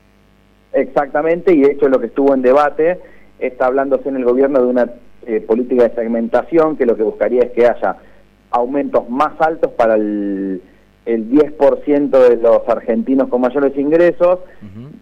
Exactamente, 0.73 1.53
y 1.53 1.61
de 1.61 1.71
hecho 1.71 1.87
lo 1.87 1.99
que 1.99 2.07
estuvo 2.07 2.33
en 2.33 2.41
debate 2.41 2.99
está 3.39 3.67
hablándose 3.67 4.09
en 4.09 4.17
el 4.17 4.25
gobierno 4.25 4.61
de 4.61 4.67
una 4.67 4.91
eh, 5.27 5.41
política 5.41 5.83
de 5.83 5.95
segmentación 5.95 6.77
que 6.77 6.85
lo 6.85 6.95
que 6.95 7.03
buscaría 7.03 7.41
es 7.43 7.51
que 7.51 7.67
haya 7.67 7.97
aumentos 8.51 9.09
más 9.09 9.33
altos 9.39 9.71
para 9.71 9.95
el, 9.95 10.61
el 11.05 11.29
10% 11.29 12.09
de 12.09 12.37
los 12.37 12.67
argentinos 12.67 13.27
con 13.29 13.41
mayores 13.41 13.77
ingresos, 13.77 14.39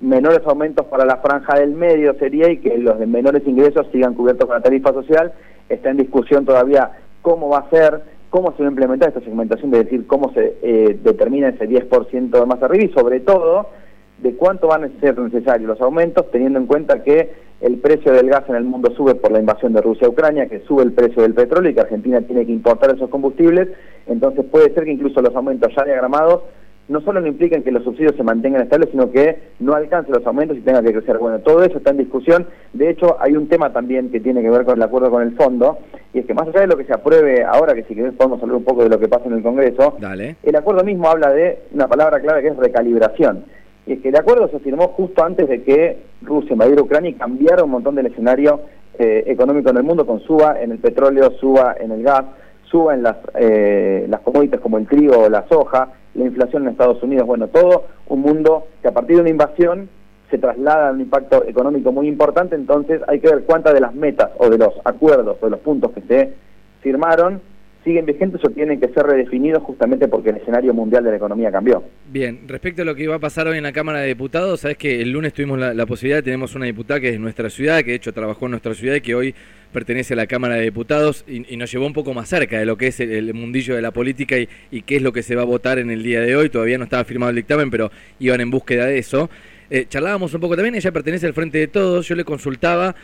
menores 0.01 0.41
aumentos 0.45 0.85
para 0.87 1.05
la 1.05 1.17
franja 1.17 1.57
del 1.57 1.71
medio 1.71 2.13
sería 2.15 2.49
y 2.51 2.57
que 2.57 2.77
los 2.77 2.99
de 2.99 3.05
menores 3.05 3.43
ingresos 3.47 3.87
sigan 3.91 4.13
cubiertos 4.13 4.47
con 4.47 4.55
la 4.55 4.61
tarifa 4.61 4.91
social. 4.91 5.33
Está 5.69 5.91
en 5.91 5.97
discusión 5.97 6.45
todavía 6.45 6.91
cómo 7.21 7.49
va 7.49 7.59
a 7.59 7.69
ser, 7.69 8.01
cómo 8.29 8.51
se 8.51 8.63
va 8.63 8.67
a 8.67 8.71
implementar 8.71 9.09
esta 9.09 9.21
segmentación, 9.21 9.71
de 9.71 9.83
decir 9.83 10.05
cómo 10.05 10.33
se 10.33 10.57
eh, 10.61 10.99
determina 11.01 11.49
ese 11.49 11.69
10% 11.69 12.29
de 12.29 12.45
más 12.45 12.61
arriba 12.61 12.83
y 12.83 12.93
sobre 12.93 13.21
todo 13.21 13.69
de 14.17 14.35
cuánto 14.35 14.67
van 14.67 14.83
a 14.83 14.99
ser 14.99 15.17
necesarios 15.17 15.67
los 15.67 15.81
aumentos, 15.81 16.29
teniendo 16.31 16.59
en 16.59 16.65
cuenta 16.65 17.03
que 17.03 17.31
el 17.63 17.77
precio 17.77 18.11
del 18.11 18.29
gas 18.29 18.43
en 18.49 18.55
el 18.55 18.65
mundo 18.65 18.93
sube 18.95 19.15
por 19.15 19.31
la 19.31 19.39
invasión 19.39 19.71
de 19.71 19.81
Rusia 19.81 20.07
a 20.07 20.09
Ucrania, 20.09 20.47
que 20.47 20.59
sube 20.67 20.83
el 20.83 20.91
precio 20.91 21.21
del 21.21 21.33
petróleo 21.33 21.71
y 21.71 21.73
que 21.73 21.79
Argentina 21.79 22.19
tiene 22.21 22.45
que 22.45 22.51
importar 22.51 22.93
esos 22.93 23.09
combustibles, 23.09 23.69
entonces 24.05 24.43
puede 24.51 24.73
ser 24.73 24.83
que 24.83 24.91
incluso 24.91 25.21
los 25.21 25.33
aumentos 25.33 25.71
ya 25.73 25.85
diagramados 25.85 26.41
no 26.89 26.99
solo 26.99 27.21
no 27.21 27.27
impliquen 27.27 27.63
que 27.63 27.71
los 27.71 27.85
subsidios 27.85 28.15
se 28.17 28.23
mantengan 28.23 28.61
estables, 28.61 28.89
sino 28.91 29.09
que 29.09 29.39
no 29.59 29.73
alcance 29.73 30.11
los 30.11 30.25
aumentos 30.27 30.57
y 30.57 30.61
tenga 30.61 30.83
que 30.83 30.91
crecer. 30.91 31.17
Bueno, 31.17 31.39
todo 31.39 31.63
eso 31.63 31.77
está 31.77 31.91
en 31.91 31.97
discusión. 31.97 32.45
De 32.73 32.89
hecho, 32.89 33.15
hay 33.21 33.37
un 33.37 33.47
tema 33.47 33.71
también 33.71 34.11
que 34.11 34.19
tiene 34.19 34.41
que 34.41 34.49
ver 34.49 34.65
con 34.65 34.75
el 34.75 34.83
acuerdo 34.83 35.09
con 35.09 35.23
el 35.23 35.33
fondo, 35.37 35.77
y 36.13 36.19
es 36.19 36.25
que 36.25 36.33
más 36.33 36.49
allá 36.49 36.59
de 36.59 36.67
lo 36.67 36.75
que 36.75 36.83
se 36.83 36.93
apruebe 36.93 37.45
ahora, 37.45 37.73
que 37.73 37.83
si 37.83 37.95
querés 37.95 38.13
podemos 38.13 38.41
hablar 38.41 38.57
un 38.57 38.65
poco 38.65 38.83
de 38.83 38.89
lo 38.89 38.99
que 38.99 39.07
pasa 39.07 39.27
en 39.27 39.33
el 39.33 39.43
Congreso, 39.43 39.95
el 40.43 40.55
acuerdo 40.57 40.83
mismo 40.83 41.07
habla 41.07 41.31
de 41.31 41.59
una 41.71 41.87
palabra 41.87 42.19
clave 42.19 42.41
que 42.41 42.49
es 42.49 42.57
recalibración 42.57 43.45
y 43.85 43.93
es 43.93 43.99
que 43.99 44.09
el 44.09 44.15
acuerdo 44.15 44.47
se 44.49 44.59
firmó 44.59 44.89
justo 44.89 45.23
antes 45.23 45.47
de 45.47 45.63
que 45.63 45.97
Rusia 46.21 46.53
invadiera 46.53 46.81
Ucrania 46.81 47.09
y 47.09 47.15
cambiara 47.15 47.63
un 47.63 47.71
montón 47.71 47.95
del 47.95 48.05
escenario 48.05 48.61
eh, 48.97 49.23
económico 49.27 49.69
en 49.69 49.77
el 49.77 49.83
mundo, 49.83 50.05
con 50.05 50.21
suba 50.21 50.61
en 50.61 50.71
el 50.71 50.79
petróleo, 50.79 51.31
suba 51.39 51.75
en 51.79 51.91
el 51.91 52.03
gas, 52.03 52.23
suba 52.63 52.93
en 52.93 53.03
las, 53.03 53.17
eh, 53.35 54.05
las 54.09 54.21
commodities 54.21 54.61
como 54.61 54.77
el 54.77 54.87
trigo 54.87 55.19
o 55.19 55.29
la 55.29 55.45
soja, 55.49 55.89
la 56.15 56.25
inflación 56.25 56.63
en 56.63 56.69
Estados 56.69 57.01
Unidos, 57.03 57.27
bueno, 57.27 57.47
todo 57.47 57.85
un 58.07 58.21
mundo 58.21 58.67
que 58.81 58.87
a 58.87 58.93
partir 58.93 59.17
de 59.17 59.21
una 59.23 59.31
invasión 59.31 59.89
se 60.29 60.37
traslada 60.37 60.89
a 60.89 60.91
un 60.91 61.01
impacto 61.01 61.43
económico 61.45 61.91
muy 61.91 62.07
importante, 62.07 62.55
entonces 62.55 63.01
hay 63.07 63.19
que 63.19 63.27
ver 63.27 63.43
cuántas 63.43 63.73
de 63.73 63.81
las 63.81 63.93
metas 63.93 64.31
o 64.37 64.49
de 64.49 64.57
los 64.57 64.73
acuerdos 64.85 65.37
o 65.41 65.45
de 65.45 65.51
los 65.51 65.59
puntos 65.59 65.91
que 65.91 66.01
se 66.01 66.33
firmaron 66.81 67.41
siguen 67.83 68.05
vigentes 68.05 68.41
o 68.43 68.49
tienen 68.49 68.79
que 68.79 68.87
ser 68.89 69.05
redefinidos 69.05 69.63
justamente 69.63 70.07
porque 70.07 70.29
el 70.29 70.37
escenario 70.37 70.73
mundial 70.73 71.03
de 71.03 71.11
la 71.11 71.17
economía 71.17 71.51
cambió. 71.51 71.83
Bien, 72.11 72.41
respecto 72.47 72.81
a 72.81 72.85
lo 72.85 72.95
que 72.95 73.07
va 73.07 73.15
a 73.15 73.19
pasar 73.19 73.47
hoy 73.47 73.57
en 73.57 73.63
la 73.63 73.73
Cámara 73.73 73.99
de 73.99 74.07
Diputados, 74.07 74.61
sabes 74.61 74.77
que 74.77 75.01
el 75.01 75.11
lunes 75.11 75.33
tuvimos 75.33 75.59
la, 75.59 75.85
posibilidad, 75.85 76.23
tenemos 76.23 76.55
una 76.55 76.65
diputada 76.65 76.99
que 76.99 77.07
es 77.07 77.13
de 77.13 77.19
nuestra 77.19 77.49
ciudad, 77.49 77.79
que 77.79 77.91
de 77.91 77.95
hecho 77.95 78.13
trabajó 78.13 78.45
en 78.45 78.51
nuestra 78.51 78.73
ciudad 78.73 78.95
y 78.95 79.01
que 79.01 79.15
hoy 79.15 79.35
pertenece 79.71 80.13
a 80.13 80.17
la 80.17 80.27
Cámara 80.27 80.55
de 80.55 80.63
Diputados 80.63 81.25
y, 81.27 81.57
nos 81.57 81.71
llevó 81.71 81.87
un 81.87 81.93
poco 81.93 82.13
más 82.13 82.29
cerca 82.29 82.59
de 82.59 82.65
lo 82.65 82.77
que 82.77 82.87
es 82.87 82.99
el, 82.99 83.33
mundillo 83.33 83.75
de 83.75 83.81
la 83.81 83.91
política 83.91 84.37
y, 84.37 84.47
y, 84.71 84.83
qué 84.83 84.97
es 84.97 85.01
lo 85.01 85.11
que 85.11 85.23
se 85.23 85.35
va 85.35 85.41
a 85.41 85.45
votar 85.45 85.79
en 85.79 85.89
el 85.89 86.03
día 86.03 86.21
de 86.21 86.35
hoy. 86.35 86.49
Todavía 86.49 86.77
no 86.77 86.83
estaba 86.83 87.03
firmado 87.03 87.31
el 87.31 87.35
dictamen, 87.35 87.69
pero 87.69 87.91
iban 88.19 88.41
en 88.41 88.51
búsqueda 88.51 88.85
de 88.85 88.97
eso. 88.99 89.29
Eh, 89.69 89.87
charlábamos 89.89 90.33
un 90.33 90.39
poco 90.41 90.55
también, 90.55 90.75
ella 90.75 90.91
pertenece 90.91 91.25
al 91.25 91.33
Frente 91.33 91.57
de 91.57 91.67
Todos, 91.67 92.07
yo 92.07 92.15
le 92.15 92.23
consultaba 92.23 92.95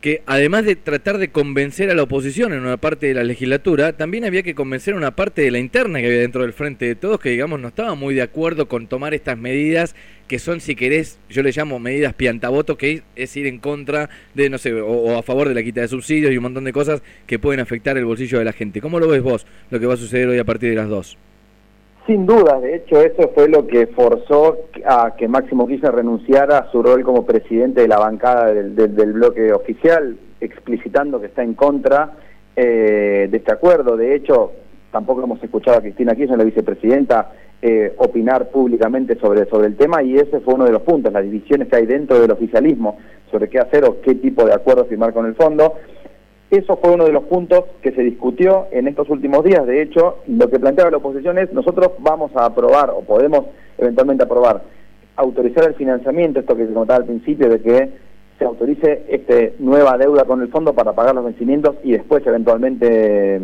que 0.00 0.22
además 0.26 0.64
de 0.64 0.76
tratar 0.76 1.18
de 1.18 1.30
convencer 1.30 1.90
a 1.90 1.94
la 1.94 2.02
oposición 2.02 2.52
en 2.52 2.60
una 2.60 2.78
parte 2.78 3.06
de 3.06 3.14
la 3.14 3.24
legislatura, 3.24 3.92
también 3.92 4.24
había 4.24 4.42
que 4.42 4.54
convencer 4.54 4.94
a 4.94 4.96
una 4.96 5.14
parte 5.14 5.42
de 5.42 5.50
la 5.50 5.58
interna 5.58 6.00
que 6.00 6.06
había 6.06 6.20
dentro 6.20 6.42
del 6.42 6.52
Frente 6.52 6.86
de 6.86 6.94
Todos, 6.94 7.20
que 7.20 7.30
digamos 7.30 7.60
no 7.60 7.68
estaba 7.68 7.94
muy 7.94 8.14
de 8.14 8.22
acuerdo 8.22 8.66
con 8.66 8.86
tomar 8.86 9.14
estas 9.14 9.36
medidas 9.36 9.94
que 10.26 10.38
son, 10.38 10.60
si 10.60 10.76
querés, 10.76 11.18
yo 11.28 11.42
le 11.42 11.50
llamo 11.50 11.80
medidas 11.80 12.14
piantaboto, 12.14 12.78
que 12.78 13.02
es 13.16 13.36
ir 13.36 13.48
en 13.48 13.58
contra 13.58 14.10
de, 14.34 14.48
no 14.48 14.58
sé, 14.58 14.72
o, 14.72 15.18
a 15.18 15.24
favor 15.24 15.48
de 15.48 15.54
la 15.54 15.62
quita 15.64 15.80
de 15.80 15.88
subsidios 15.88 16.32
y 16.32 16.36
un 16.36 16.44
montón 16.44 16.62
de 16.62 16.72
cosas 16.72 17.02
que 17.26 17.40
pueden 17.40 17.58
afectar 17.58 17.98
el 17.98 18.04
bolsillo 18.04 18.38
de 18.38 18.44
la 18.44 18.52
gente. 18.52 18.80
¿Cómo 18.80 19.00
lo 19.00 19.08
ves 19.08 19.22
vos, 19.22 19.44
lo 19.70 19.80
que 19.80 19.86
va 19.86 19.94
a 19.94 19.96
suceder 19.96 20.28
hoy 20.28 20.38
a 20.38 20.44
partir 20.44 20.70
de 20.70 20.76
las 20.76 20.88
dos? 20.88 21.18
Sin 22.06 22.26
duda, 22.26 22.58
de 22.60 22.76
hecho 22.76 23.00
eso 23.00 23.30
fue 23.34 23.48
lo 23.48 23.66
que 23.66 23.86
forzó 23.88 24.58
a 24.84 25.14
que 25.16 25.28
Máximo 25.28 25.66
Kirchner 25.66 25.94
renunciara 25.94 26.58
a 26.58 26.70
su 26.70 26.82
rol 26.82 27.04
como 27.04 27.26
presidente 27.26 27.82
de 27.82 27.88
la 27.88 27.98
bancada 27.98 28.52
del, 28.52 29.12
bloque 29.12 29.52
oficial, 29.52 30.16
explicitando 30.40 31.20
que 31.20 31.26
está 31.26 31.42
en 31.42 31.54
contra 31.54 32.12
eh, 32.56 33.28
de 33.30 33.36
este 33.36 33.52
acuerdo. 33.52 33.96
De 33.96 34.14
hecho, 34.14 34.52
tampoco 34.90 35.22
hemos 35.22 35.42
escuchado 35.42 35.78
a 35.78 35.82
Cristina 35.82 36.14
Kirchner, 36.14 36.38
la 36.38 36.44
vicepresidenta, 36.44 37.32
eh, 37.62 37.92
opinar 37.98 38.48
públicamente 38.48 39.18
sobre, 39.20 39.44
sobre 39.44 39.66
el 39.66 39.76
tema 39.76 40.02
y 40.02 40.16
ese 40.16 40.40
fue 40.40 40.54
uno 40.54 40.64
de 40.64 40.72
los 40.72 40.80
puntos, 40.80 41.12
las 41.12 41.22
divisiones 41.22 41.68
que 41.68 41.76
hay 41.76 41.84
dentro 41.84 42.18
del 42.18 42.30
oficialismo 42.30 42.96
sobre 43.30 43.50
qué 43.50 43.58
hacer 43.58 43.84
o 43.84 44.00
qué 44.00 44.14
tipo 44.14 44.46
de 44.46 44.54
acuerdo 44.54 44.86
firmar 44.86 45.12
con 45.12 45.26
el 45.26 45.34
fondo. 45.34 45.74
Eso 46.50 46.76
fue 46.78 46.90
uno 46.90 47.04
de 47.04 47.12
los 47.12 47.24
puntos 47.24 47.64
que 47.80 47.92
se 47.92 48.02
discutió 48.02 48.66
en 48.72 48.88
estos 48.88 49.08
últimos 49.08 49.44
días. 49.44 49.64
De 49.66 49.82
hecho, 49.82 50.18
lo 50.26 50.50
que 50.50 50.58
planteaba 50.58 50.90
la 50.90 50.96
oposición 50.96 51.38
es, 51.38 51.52
nosotros 51.52 51.92
vamos 52.00 52.32
a 52.34 52.46
aprobar 52.46 52.90
o 52.90 53.02
podemos 53.02 53.44
eventualmente 53.78 54.24
aprobar, 54.24 54.62
autorizar 55.14 55.64
el 55.64 55.74
financiamiento, 55.74 56.40
esto 56.40 56.56
que 56.56 56.66
se 56.66 56.72
comentaba 56.72 56.98
al 56.98 57.06
principio, 57.06 57.48
de 57.48 57.60
que 57.60 57.90
se 58.36 58.44
autorice 58.44 59.04
este 59.08 59.54
nueva 59.60 59.96
deuda 59.96 60.24
con 60.24 60.42
el 60.42 60.48
fondo 60.48 60.72
para 60.72 60.92
pagar 60.92 61.14
los 61.14 61.24
vencimientos 61.24 61.76
y 61.84 61.92
después 61.92 62.26
eventualmente 62.26 63.40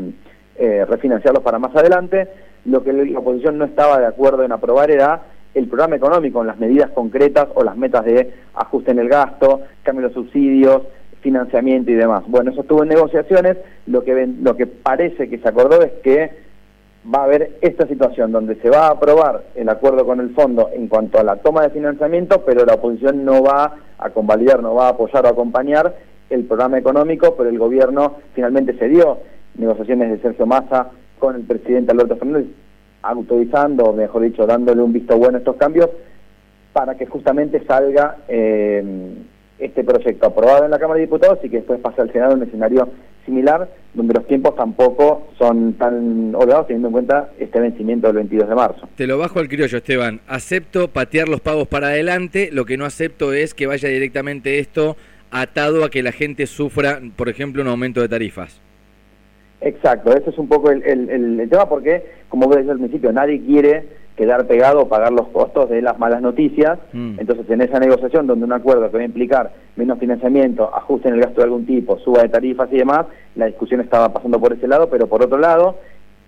eh, 0.56 0.84
refinanciarlos 0.86 1.44
para 1.44 1.60
más 1.60 1.76
adelante. 1.76 2.28
Lo 2.64 2.82
que 2.82 2.92
la 2.92 3.18
oposición 3.20 3.58
no 3.58 3.66
estaba 3.66 4.00
de 4.00 4.06
acuerdo 4.06 4.42
en 4.42 4.50
aprobar 4.50 4.90
era 4.90 5.22
el 5.54 5.68
programa 5.68 5.96
económico, 5.96 6.42
las 6.42 6.58
medidas 6.58 6.90
concretas 6.90 7.48
o 7.54 7.62
las 7.62 7.76
metas 7.76 8.04
de 8.04 8.32
ajuste 8.54 8.90
en 8.90 8.98
el 8.98 9.08
gasto, 9.08 9.60
cambio 9.84 10.08
de 10.08 10.14
subsidios, 10.14 10.82
financiamiento 11.20 11.90
y 11.90 11.94
demás. 11.94 12.24
Bueno, 12.26 12.50
eso 12.50 12.60
estuvo 12.60 12.82
en 12.82 12.88
negociaciones, 12.88 13.56
lo 13.86 14.04
que, 14.04 14.28
lo 14.40 14.56
que 14.56 14.66
parece 14.66 15.28
que 15.28 15.38
se 15.38 15.48
acordó 15.48 15.82
es 15.82 15.92
que 16.02 16.30
va 17.12 17.20
a 17.20 17.24
haber 17.24 17.58
esta 17.60 17.86
situación 17.86 18.32
donde 18.32 18.56
se 18.56 18.70
va 18.70 18.86
a 18.86 18.90
aprobar 18.90 19.44
el 19.54 19.68
acuerdo 19.68 20.04
con 20.04 20.20
el 20.20 20.30
fondo 20.34 20.70
en 20.72 20.88
cuanto 20.88 21.18
a 21.18 21.24
la 21.24 21.36
toma 21.36 21.62
de 21.62 21.70
financiamiento, 21.70 22.42
pero 22.44 22.64
la 22.64 22.74
oposición 22.74 23.24
no 23.24 23.42
va 23.42 23.74
a 23.98 24.10
convalidar, 24.10 24.62
no 24.62 24.74
va 24.74 24.86
a 24.86 24.90
apoyar 24.90 25.24
o 25.24 25.28
acompañar 25.28 25.94
el 26.30 26.44
programa 26.44 26.78
económico, 26.78 27.34
pero 27.36 27.48
el 27.48 27.58
gobierno 27.58 28.16
finalmente 28.34 28.76
se 28.78 28.88
dio 28.88 29.18
negociaciones 29.56 30.10
de 30.10 30.18
Sergio 30.18 30.46
Massa 30.46 30.90
con 31.18 31.36
el 31.36 31.42
presidente 31.42 31.92
Alberto 31.92 32.16
Fernández, 32.16 32.46
autorizando, 33.02 33.92
mejor 33.92 34.22
dicho, 34.22 34.46
dándole 34.46 34.82
un 34.82 34.92
visto 34.92 35.16
bueno 35.16 35.36
a 35.36 35.38
estos 35.38 35.56
cambios, 35.56 35.88
para 36.72 36.96
que 36.96 37.06
justamente 37.06 37.64
salga 37.64 38.16
eh, 38.28 39.14
este 39.76 39.84
proyecto 39.84 40.26
aprobado 40.26 40.64
en 40.64 40.70
la 40.70 40.78
Cámara 40.78 40.96
de 40.96 41.04
Diputados 41.04 41.38
y 41.42 41.50
que 41.50 41.58
después 41.58 41.78
pase 41.80 42.00
al 42.00 42.10
Senado 42.10 42.32
en 42.32 42.38
un 42.38 42.48
escenario 42.48 42.88
similar, 43.26 43.68
donde 43.92 44.14
los 44.14 44.26
tiempos 44.26 44.56
tampoco 44.56 45.28
son 45.36 45.74
tan 45.74 46.34
holgados 46.34 46.68
teniendo 46.68 46.88
en 46.88 46.92
cuenta 46.92 47.30
este 47.38 47.60
vencimiento 47.60 48.06
del 48.06 48.16
22 48.16 48.48
de 48.48 48.54
marzo. 48.54 48.88
Te 48.96 49.06
lo 49.06 49.18
bajo 49.18 49.38
al 49.38 49.48
criollo, 49.48 49.76
Esteban. 49.76 50.20
Acepto 50.28 50.88
patear 50.88 51.28
los 51.28 51.42
pagos 51.42 51.68
para 51.68 51.88
adelante, 51.88 52.48
lo 52.52 52.64
que 52.64 52.78
no 52.78 52.86
acepto 52.86 53.34
es 53.34 53.52
que 53.52 53.66
vaya 53.66 53.90
directamente 53.90 54.60
esto 54.60 54.96
atado 55.30 55.84
a 55.84 55.90
que 55.90 56.02
la 56.02 56.12
gente 56.12 56.46
sufra, 56.46 57.00
por 57.16 57.28
ejemplo, 57.28 57.60
un 57.60 57.68
aumento 57.68 58.00
de 58.00 58.08
tarifas. 58.08 58.62
Exacto, 59.60 60.16
ese 60.16 60.30
es 60.30 60.38
un 60.38 60.48
poco 60.48 60.70
el, 60.70 60.82
el, 60.84 61.48
tema 61.50 61.68
porque, 61.68 62.02
como 62.28 62.46
vos 62.46 62.56
decías 62.56 62.72
al 62.72 62.78
principio, 62.78 63.12
nadie 63.12 63.40
quiere 63.40 63.84
quedar 64.16 64.46
pegado 64.46 64.80
o 64.80 64.88
pagar 64.88 65.12
los 65.12 65.28
costos 65.28 65.68
de 65.68 65.82
las 65.82 65.98
malas 65.98 66.22
noticias. 66.22 66.78
Mm. 66.92 67.20
Entonces, 67.20 67.48
en 67.50 67.60
esa 67.60 67.78
negociación 67.78 68.26
donde 68.26 68.44
un 68.44 68.52
acuerdo 68.52 68.90
que 68.90 68.96
va 68.96 69.02
a 69.02 69.06
implicar 69.06 69.52
menos 69.76 69.98
financiamiento, 69.98 70.74
ajuste 70.74 71.08
en 71.08 71.14
el 71.14 71.20
gasto 71.20 71.40
de 71.40 71.44
algún 71.44 71.66
tipo, 71.66 71.98
suba 71.98 72.22
de 72.22 72.28
tarifas 72.28 72.68
y 72.72 72.78
demás, 72.78 73.06
la 73.34 73.46
discusión 73.46 73.80
estaba 73.80 74.12
pasando 74.12 74.40
por 74.40 74.52
ese 74.52 74.66
lado, 74.66 74.88
pero 74.88 75.06
por 75.06 75.22
otro 75.22 75.38
lado, 75.38 75.76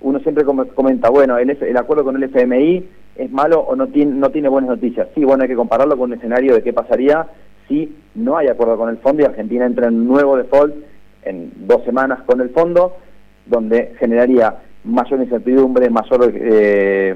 uno 0.00 0.20
siempre 0.20 0.44
comenta, 0.44 1.08
bueno, 1.08 1.38
el, 1.38 1.50
el 1.50 1.76
acuerdo 1.76 2.04
con 2.04 2.16
el 2.16 2.24
FMI 2.24 2.88
es 3.16 3.32
malo 3.32 3.60
o 3.60 3.74
no 3.74 3.88
tiene, 3.88 4.12
no 4.12 4.30
tiene 4.30 4.48
buenas 4.48 4.70
noticias. 4.70 5.08
Sí, 5.14 5.24
bueno, 5.24 5.42
hay 5.42 5.48
que 5.48 5.56
compararlo 5.56 5.96
con 5.96 6.10
un 6.12 6.18
escenario 6.18 6.54
de 6.54 6.62
qué 6.62 6.72
pasaría 6.72 7.26
si 7.66 7.94
no 8.14 8.36
hay 8.36 8.48
acuerdo 8.48 8.76
con 8.76 8.88
el 8.88 8.98
fondo 8.98 9.22
y 9.22 9.26
Argentina 9.26 9.66
entra 9.66 9.88
en 9.88 9.94
un 9.94 10.08
nuevo 10.08 10.36
default 10.36 10.74
en 11.24 11.52
dos 11.66 11.84
semanas 11.84 12.20
con 12.24 12.40
el 12.40 12.50
fondo, 12.50 12.96
donde 13.46 13.94
generaría 13.98 14.56
mayor 14.84 15.20
incertidumbre, 15.20 15.90
mayor 15.90 16.32
eh, 16.34 17.14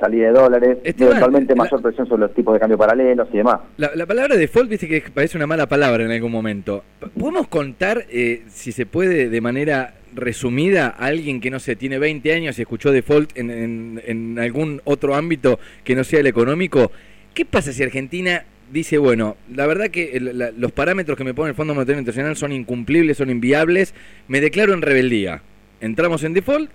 salida 0.00 0.26
de 0.28 0.32
dólares, 0.32 0.78
eventualmente 0.82 1.54
mayor 1.54 1.80
presión 1.82 2.06
sobre 2.06 2.22
los 2.22 2.34
tipos 2.34 2.54
de 2.54 2.60
cambio 2.60 2.78
paralelos 2.78 3.28
y 3.32 3.36
demás. 3.36 3.60
La, 3.76 4.06
palabra 4.06 4.36
default 4.36 4.70
dice 4.70 4.88
que 4.88 5.02
parece 5.12 5.36
una 5.36 5.46
mala 5.46 5.68
palabra 5.68 6.04
en 6.04 6.10
algún 6.10 6.32
momento. 6.32 6.82
¿Podemos 7.18 7.48
contar, 7.48 8.04
eh, 8.10 8.42
si 8.48 8.72
se 8.72 8.86
puede, 8.86 9.28
de 9.28 9.40
manera 9.40 9.94
resumida 10.14 10.88
a 10.88 11.06
alguien 11.06 11.40
que 11.40 11.50
no 11.50 11.60
sé, 11.60 11.76
tiene 11.76 11.98
20 11.98 12.32
años 12.32 12.58
y 12.58 12.62
escuchó 12.62 12.90
default 12.90 13.36
en, 13.36 14.00
en 14.04 14.38
algún 14.38 14.80
otro 14.84 15.14
ámbito 15.14 15.58
que 15.84 15.94
no 15.94 16.04
sea 16.04 16.20
el 16.20 16.26
económico? 16.26 16.90
¿Qué 17.34 17.44
pasa 17.44 17.72
si 17.72 17.82
Argentina 17.82 18.44
dice, 18.72 18.98
bueno, 18.98 19.36
la 19.54 19.66
verdad 19.66 19.88
que 19.88 20.18
los 20.20 20.72
parámetros 20.72 21.16
que 21.16 21.24
me 21.24 21.34
pone 21.34 21.50
el 21.50 21.54
Fondo 21.54 21.74
Monetario 21.74 22.00
Internacional 22.00 22.36
son 22.36 22.52
incumplibles, 22.52 23.18
son 23.18 23.30
inviables, 23.30 23.94
me 24.28 24.40
declaro 24.40 24.72
en 24.72 24.82
rebeldía. 24.82 25.42
Entramos 25.80 26.24
en 26.24 26.32
default 26.32 26.70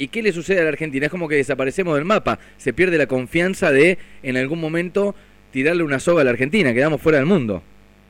¿Y 0.00 0.08
qué 0.08 0.22
le 0.22 0.32
sucede 0.32 0.60
a 0.60 0.62
la 0.62 0.70
Argentina? 0.70 1.04
Es 1.04 1.10
como 1.10 1.28
que 1.28 1.34
desaparecemos 1.34 1.94
del 1.94 2.06
mapa, 2.06 2.38
se 2.56 2.72
pierde 2.72 2.96
la 2.96 3.06
confianza 3.06 3.70
de 3.70 3.98
en 4.22 4.38
algún 4.38 4.58
momento 4.58 5.14
tirarle 5.50 5.82
una 5.82 6.00
soga 6.00 6.22
a 6.22 6.24
la 6.24 6.30
Argentina, 6.30 6.72
quedamos 6.72 7.02
fuera 7.02 7.18
del 7.18 7.26
mundo, 7.26 7.62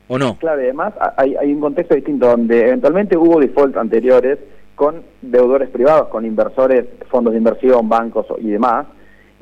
¿o 0.07 0.17
no? 0.17 0.37
Claro, 0.39 0.61
además 0.61 0.93
hay, 1.17 1.35
un 1.51 1.59
contexto 1.59 1.93
distinto 1.93 2.27
donde 2.27 2.61
eventualmente 2.61 3.17
hubo 3.17 3.41
default 3.41 3.75
anteriores 3.75 4.39
con 4.73 5.03
deudores 5.21 5.67
privados, 5.67 6.07
con 6.07 6.25
inversores, 6.25 6.85
fondos 7.09 7.33
de 7.33 7.39
inversión, 7.39 7.89
bancos 7.89 8.25
y 8.39 8.51
demás. 8.51 8.87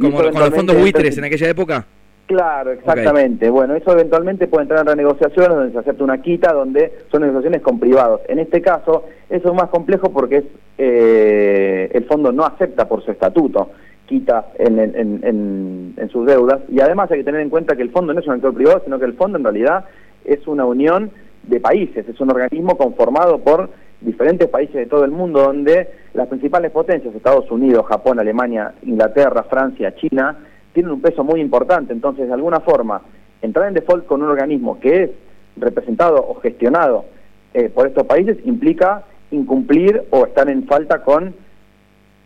Como 0.01 0.17
con 0.17 0.33
los 0.33 0.49
fondos 0.49 0.75
buitres 0.75 1.19
en 1.19 1.25
aquella 1.25 1.49
época. 1.49 1.85
Claro, 2.29 2.73
exactamente. 2.73 3.49
Bueno, 3.49 3.73
eso 3.73 3.91
eventualmente 3.91 4.45
puede 4.45 4.61
entrar 4.61 4.81
en 4.81 4.85
renegociaciones 4.85 5.49
donde 5.49 5.71
se 5.71 5.79
acepta 5.79 6.03
una 6.03 6.21
quita, 6.21 6.53
donde 6.53 6.99
son 7.11 7.21
negociaciones 7.21 7.63
con 7.63 7.79
privados. 7.79 8.21
En 8.27 8.37
este 8.37 8.61
caso, 8.61 9.05
eso 9.31 9.49
es 9.49 9.55
más 9.55 9.69
complejo 9.69 10.11
porque 10.13 10.37
es, 10.37 10.43
eh, 10.77 11.89
el 11.91 12.05
fondo 12.05 12.31
no 12.31 12.45
acepta 12.45 12.87
por 12.87 13.03
su 13.03 13.09
estatuto 13.09 13.71
quita 14.05 14.45
en, 14.59 14.77
en, 14.77 16.09
sus 16.11 16.27
deudas. 16.27 16.59
Y 16.69 16.79
además 16.81 17.09
hay 17.09 17.17
que 17.17 17.23
tener 17.23 17.41
en 17.41 17.49
cuenta 17.49 17.75
que 17.75 17.81
el 17.81 17.89
fondo 17.89 18.13
no 18.13 18.19
es 18.19 18.27
un 18.27 18.33
actor 18.33 18.53
privado, 18.53 18.83
sino 18.85 18.99
que 18.99 19.05
el 19.05 19.13
fondo 19.13 19.39
en 19.39 19.43
realidad 19.43 19.85
es 20.23 20.45
una 20.45 20.65
unión 20.65 21.09
de 21.47 21.59
países, 21.59 22.07
es 22.07 22.19
un 22.21 22.29
organismo 22.29 22.77
conformado 22.77 23.39
por 23.39 23.71
diferentes 24.01 24.47
países 24.49 24.75
de 24.75 24.85
todo 24.85 25.03
el 25.03 25.09
mundo, 25.09 25.41
donde 25.41 25.89
las 26.13 26.27
principales 26.27 26.69
potencias, 26.69 27.15
Estados 27.15 27.49
Unidos, 27.49 27.87
Japón, 27.87 28.19
Alemania, 28.19 28.73
Inglaterra, 28.83 29.45
Francia, 29.49 29.95
China, 29.95 30.37
tienen 30.73 30.91
un 30.91 31.01
peso 31.01 31.23
muy 31.23 31.41
importante. 31.41 31.93
Entonces, 31.93 32.27
de 32.27 32.33
alguna 32.33 32.59
forma, 32.59 33.01
entrar 33.41 33.67
en 33.67 33.73
default 33.73 34.05
con 34.05 34.21
un 34.21 34.29
organismo 34.29 34.79
que 34.79 35.03
es 35.03 35.09
representado 35.57 36.25
o 36.27 36.35
gestionado 36.35 37.05
eh, 37.53 37.69
por 37.69 37.87
estos 37.87 38.05
países 38.05 38.37
implica 38.45 39.03
incumplir 39.31 40.03
o 40.11 40.25
estar 40.25 40.49
en 40.49 40.65
falta 40.65 41.03
con 41.03 41.33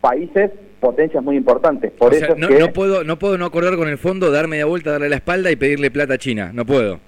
países 0.02 0.52
potencias 0.80 1.24
muy 1.24 1.38
importantes. 1.38 1.92
Por 1.92 2.14
eso 2.14 2.36
no, 2.36 2.50
no, 2.50 2.74
puedo 2.74 3.04
no 3.06 3.18
puedo 3.18 3.38
no 3.38 3.46
acordar 3.46 3.78
con 3.78 3.88
el 3.88 3.98
fondo, 3.98 4.32
dar 4.32 4.48
media 4.48 4.66
vuelta, 4.66 4.92
darle 4.92 5.10
la 5.10 5.16
espalda 5.16 5.50
y 5.50 5.56
pedirle 5.56 5.92
plata 5.92 6.16
a 6.16 6.18
China. 6.18 6.52
No 6.54 6.66
puedo. 6.66 7.00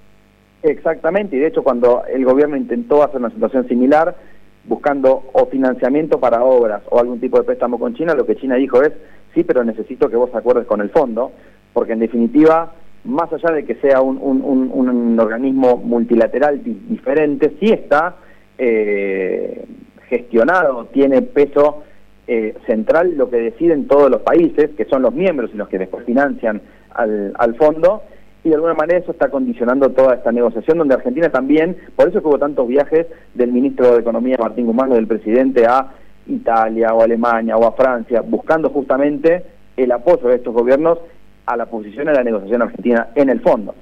Exactamente, 0.63 1.36
y 1.36 1.39
de 1.39 1.48
hecho 1.48 1.63
cuando 1.63 2.04
el 2.12 2.25
gobierno 2.25 2.56
intentó 2.56 3.04
hacer 3.04 3.18
una 3.18 3.30
situación 3.30 3.68
similar, 3.68 4.15
buscando 4.63 5.30
o 5.34 5.46
financiamiento 5.48 6.20
para 6.20 6.44
obras 6.44 6.82
o 6.89 7.00
algún 7.00 7.20
tipo 7.20 7.38
de 7.38 7.44
préstamo 7.44 7.77
con 7.77 7.94
China, 7.94 8.15
lo 8.15 8.25
que 8.25 8.36
China 8.36 8.56
dijo 8.56 8.82
es, 8.82 8.92
sí, 9.36 9.44
pero 9.44 9.63
necesito 9.63 10.10
que 10.10 10.15
vos 10.15 10.34
acuerdes 10.34 10.65
con 10.65 10.82
el 10.82 10.89
fondo, 10.89 11.32
porque 11.74 11.94
en 11.94 12.00
definitiva, 12.00 12.74
más 13.04 13.32
allá 13.32 13.54
de 13.54 13.65
que 13.65 13.75
sea 13.75 14.01
un, 14.01 14.18
un, 14.18 15.20
organismo 15.20 15.77
multilateral 15.77 16.62
diferente, 16.63 17.56
sí 17.60 17.72
está 17.72 18.15
eh, 18.58 19.65
gestionado, 20.08 20.86
tiene 20.86 21.22
peso 21.22 21.84
eh, 22.27 22.56
central 22.65 23.15
lo 23.15 23.30
que 23.30 23.38
deciden 23.38 23.88
todos 23.88 24.10
los 24.10 24.22
países, 24.22 24.72
que 24.75 24.86
son 24.86 25.04
los 25.04 25.13
miembros 25.13 25.51
y 25.54 25.58
los 25.58 25.68
que 25.68 25.77
después 25.77 26.06
financian 26.06 26.62
al, 26.92 27.34
al 27.38 27.56
fondo, 27.56 28.01
y 28.44 28.50
de 28.50 28.56
alguna 28.56 28.75
manera 28.75 29.00
eso 29.00 29.12
está 29.12 29.30
condicionando 29.30 29.89
toda 29.89 30.15
esta 30.15 30.32
negociación, 30.32 30.77
donde 30.77 30.94
Argentina 30.94 31.30
también, 31.30 31.75
por 31.96 32.08
eso 32.08 32.22
que 32.22 32.27
hubo 32.27 32.39
tantos 32.39 32.68
viajes 32.68 33.08
del 33.34 33.51
ministro 33.51 33.94
de 33.94 34.01
Economía 34.01 34.38
Martín 34.39 34.68
Guzmán, 34.68 34.92
del 34.92 35.08
presidente 35.08 35.65
a 35.65 35.92
Italia 36.27 36.94
o 36.94 37.01
Alemania 37.01 37.58
o 37.58 37.65
a 37.65 37.74
Francia, 37.74 38.22
buscando 38.22 38.70
justamente 38.70 39.44
el 39.77 39.91
apoyo 39.91 40.27
de 40.27 40.36
estos 40.36 40.53
gobiernos 40.53 41.00
a 41.46 41.55
la 41.55 41.65
posición 41.65 42.05
de 42.05 42.13
la 42.13 42.24
negociación 42.24 42.62
argentina 42.62 43.10
en 43.15 43.29
el 43.29 43.41
fondo. 43.41 43.75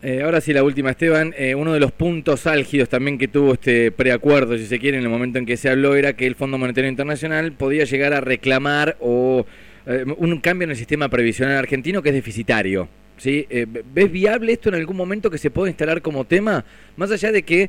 Eh, 0.00 0.22
ahora 0.22 0.40
sí, 0.40 0.52
la 0.52 0.62
última, 0.62 0.90
Esteban. 0.90 1.34
Eh, 1.36 1.56
uno 1.56 1.72
de 1.72 1.80
los 1.80 1.90
puntos 1.90 2.46
álgidos 2.46 2.88
también 2.88 3.18
que 3.18 3.26
tuvo 3.26 3.54
este 3.54 3.90
preacuerdo, 3.90 4.56
si 4.56 4.66
se 4.66 4.78
quiere, 4.78 4.98
en 4.98 5.02
el 5.02 5.10
momento 5.10 5.38
en 5.38 5.46
que 5.46 5.56
se 5.56 5.68
habló, 5.68 5.96
era 5.96 6.12
que 6.12 6.26
el 6.26 6.36
Fondo 6.36 6.56
Monetario 6.56 6.88
Internacional 6.88 7.52
podía 7.52 7.84
llegar 7.84 8.12
a 8.12 8.20
reclamar 8.20 8.96
o 9.00 9.44
eh, 9.86 10.04
un 10.18 10.38
cambio 10.38 10.64
en 10.64 10.70
el 10.70 10.76
sistema 10.76 11.08
previsional 11.08 11.56
argentino 11.56 12.00
que 12.00 12.10
es 12.10 12.14
deficitario. 12.14 12.88
¿sí? 13.16 13.48
¿Ves 13.92 14.12
viable 14.12 14.52
esto 14.52 14.68
en 14.68 14.76
algún 14.76 14.96
momento 14.96 15.28
que 15.28 15.38
se 15.38 15.50
pueda 15.50 15.68
instalar 15.68 16.00
como 16.00 16.24
tema? 16.24 16.64
Más 16.96 17.10
allá 17.10 17.32
de 17.32 17.42
que, 17.42 17.68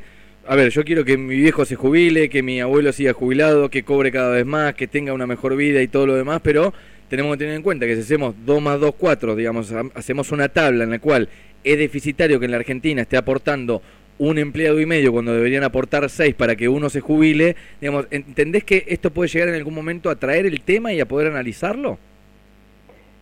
a 0.50 0.56
ver, 0.56 0.72
yo 0.72 0.84
quiero 0.84 1.06
que 1.06 1.16
mi 1.16 1.36
viejo 1.36 1.64
se 1.64 1.76
jubile, 1.76 2.28
que 2.28 2.42
mi 2.42 2.60
abuelo 2.60 2.92
siga 2.92 3.14
jubilado, 3.14 3.70
que 3.70 3.84
cobre 3.84 4.12
cada 4.12 4.32
vez 4.32 4.48
más, 4.48 4.74
que 4.74 4.88
tenga 4.88 5.14
una 5.14 5.28
mejor 5.28 5.56
vida 5.56 5.80
y 5.84 5.88
todo 5.88 6.08
lo 6.08 6.16
demás, 6.16 6.42
pero 6.44 6.74
tenemos 7.08 7.34
que 7.34 7.44
tener 7.44 7.54
en 7.54 7.62
cuenta 7.62 7.86
que 7.86 7.94
si 7.94 8.02
hacemos 8.02 8.34
2 8.48 8.60
más 8.60 8.80
2, 8.80 8.96
4, 8.98 9.36
digamos, 9.36 9.72
hacemos 9.94 10.32
una 10.32 10.50
tabla 10.50 10.86
en 10.86 10.90
la 10.90 10.98
cual 10.98 11.30
es 11.64 11.78
deficitario 11.78 12.40
que 12.40 12.46
en 12.46 12.52
la 12.52 12.58
Argentina 12.58 13.04
esté 13.04 13.16
aportando 13.16 13.84
un 14.18 14.40
empleado 14.40 14.80
y 14.82 14.88
medio 14.88 15.12
cuando 15.12 15.36
deberían 15.36 15.64
aportar 15.64 16.10
seis 16.10 16.34
para 16.34 16.56
que 16.56 16.68
uno 16.68 16.90
se 16.90 17.00
jubile, 17.00 17.56
digamos, 17.80 18.08
¿entendés 18.10 18.64
que 18.64 18.86
esto 18.88 19.12
puede 19.12 19.30
llegar 19.30 19.50
en 19.50 19.56
algún 19.56 19.76
momento 19.76 20.10
a 20.10 20.16
traer 20.16 20.48
el 20.48 20.62
tema 20.62 20.92
y 20.92 21.00
a 21.00 21.06
poder 21.06 21.28
analizarlo? 21.28 22.00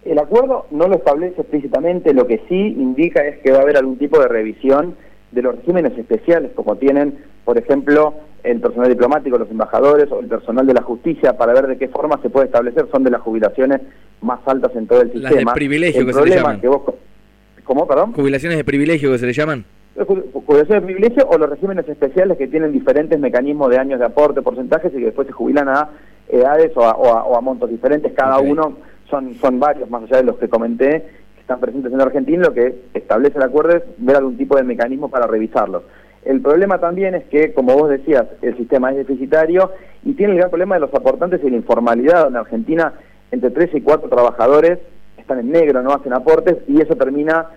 El 0.06 0.18
acuerdo 0.18 0.66
no 0.72 0.88
lo 0.88 0.96
establece 0.96 1.42
explícitamente, 1.42 2.14
lo 2.14 2.26
que 2.26 2.40
sí 2.48 2.56
indica 2.56 3.28
es 3.28 3.40
que 3.40 3.52
va 3.52 3.58
a 3.58 3.62
haber 3.64 3.76
algún 3.76 3.98
tipo 3.98 4.18
de 4.18 4.30
revisión 4.30 4.96
de 5.32 5.42
los 5.42 5.56
regímenes 5.56 5.98
especiales, 5.98 6.52
como 6.56 6.76
tienen, 6.78 7.18
por 7.44 7.58
ejemplo, 7.58 8.14
el 8.44 8.62
personal 8.62 8.90
diplomático, 8.90 9.38
los 9.38 9.52
embajadores 9.52 10.12
o 10.12 10.20
el 10.20 10.28
personal 10.28 10.66
de 10.66 10.74
la 10.74 10.82
justicia, 10.82 11.38
para 11.38 11.54
ver 11.54 11.68
de 11.68 11.78
qué 11.78 11.90
forma 11.90 12.20
se 12.22 12.30
puede 12.30 12.46
establecer, 12.46 12.88
son 12.92 13.04
de 13.04 13.12
las 13.12 13.22
jubilaciones 13.22 13.82
más 14.22 14.40
altas 14.46 14.76
en 14.76 14.88
todo 14.88 15.02
el 15.02 15.12
sistema. 15.12 15.32
Las 15.32 15.46
de 15.46 15.52
privilegio 15.54 16.06
que 16.06 16.14
se 16.14 16.30
llaman. 16.30 16.62
Que 16.62 16.68
vos, 16.68 16.82
¿Cómo, 17.64 17.86
perdón? 17.86 18.14
Jubilaciones 18.14 18.58
de 18.58 18.64
privilegio 18.64 19.12
que 19.12 19.18
se 19.18 19.26
le 19.26 19.34
llaman. 19.34 19.66
Jubilaciones 20.06 20.82
de 20.82 20.82
privilegio 20.82 21.28
o 21.28 21.38
los 21.38 21.50
regímenes 21.50 21.88
especiales 21.90 22.38
que 22.38 22.48
tienen 22.48 22.72
diferentes 22.72 23.20
mecanismos 23.20 23.70
de 23.70 23.78
años 23.78 24.00
de 24.00 24.06
aporte, 24.06 24.42
porcentajes 24.42 24.94
y 24.94 25.00
que 25.00 25.06
después 25.06 25.28
se 25.28 25.34
jubilan 25.34 25.68
a 25.68 25.90
edades 26.30 26.72
o 26.76 27.36
a, 27.36 27.42
montos 27.42 27.70
diferentes. 27.70 28.14
Cada 28.14 28.40
uno 28.40 28.78
son, 29.10 29.36
son 29.36 29.60
varios, 29.60 29.90
más 29.90 30.04
allá 30.04 30.18
de 30.18 30.24
los 30.24 30.38
que 30.38 30.48
comenté, 30.48 31.06
están 31.48 31.62
presentes 31.62 31.94
en 31.94 32.02
Argentina. 32.02 32.44
Lo 32.44 32.54
que 32.54 32.76
establece 32.94 33.38
el 33.38 33.44
acuerdo 33.44 33.78
es 33.78 33.84
ver 34.00 34.18
algún 34.18 34.36
tipo 34.36 34.58
de 34.58 34.64
mecanismo 34.64 35.10
para 35.10 35.28
revisarlos. 35.28 35.84
El 36.26 36.42
problema 36.42 36.78
también 36.80 37.16
es 37.16 37.24
que, 37.28 37.54
como 37.54 37.74
vos 37.74 37.90
decías, 37.90 38.26
el 38.42 38.58
sistema 38.58 38.92
es 38.92 38.98
deficitario 38.98 39.72
y 40.04 40.12
tiene 40.12 40.34
el 40.34 40.40
gran 40.40 40.50
problema 40.50 40.76
de 40.76 40.82
los 40.82 40.94
aportantes 40.94 41.40
y 41.42 41.50
la 41.50 41.56
informalidad. 41.56 42.28
En 42.28 42.36
Argentina, 42.36 42.96
entre 43.32 43.52
3 43.52 43.70
y 43.76 43.82
4 43.82 44.10
trabajadores 44.10 44.80
están 45.18 45.40
en 45.40 45.52
negro, 45.52 45.82
no 45.82 45.94
hacen 45.94 46.12
aportes 46.12 46.58
y 46.68 46.82
eso 46.82 46.98
termina 46.98 47.48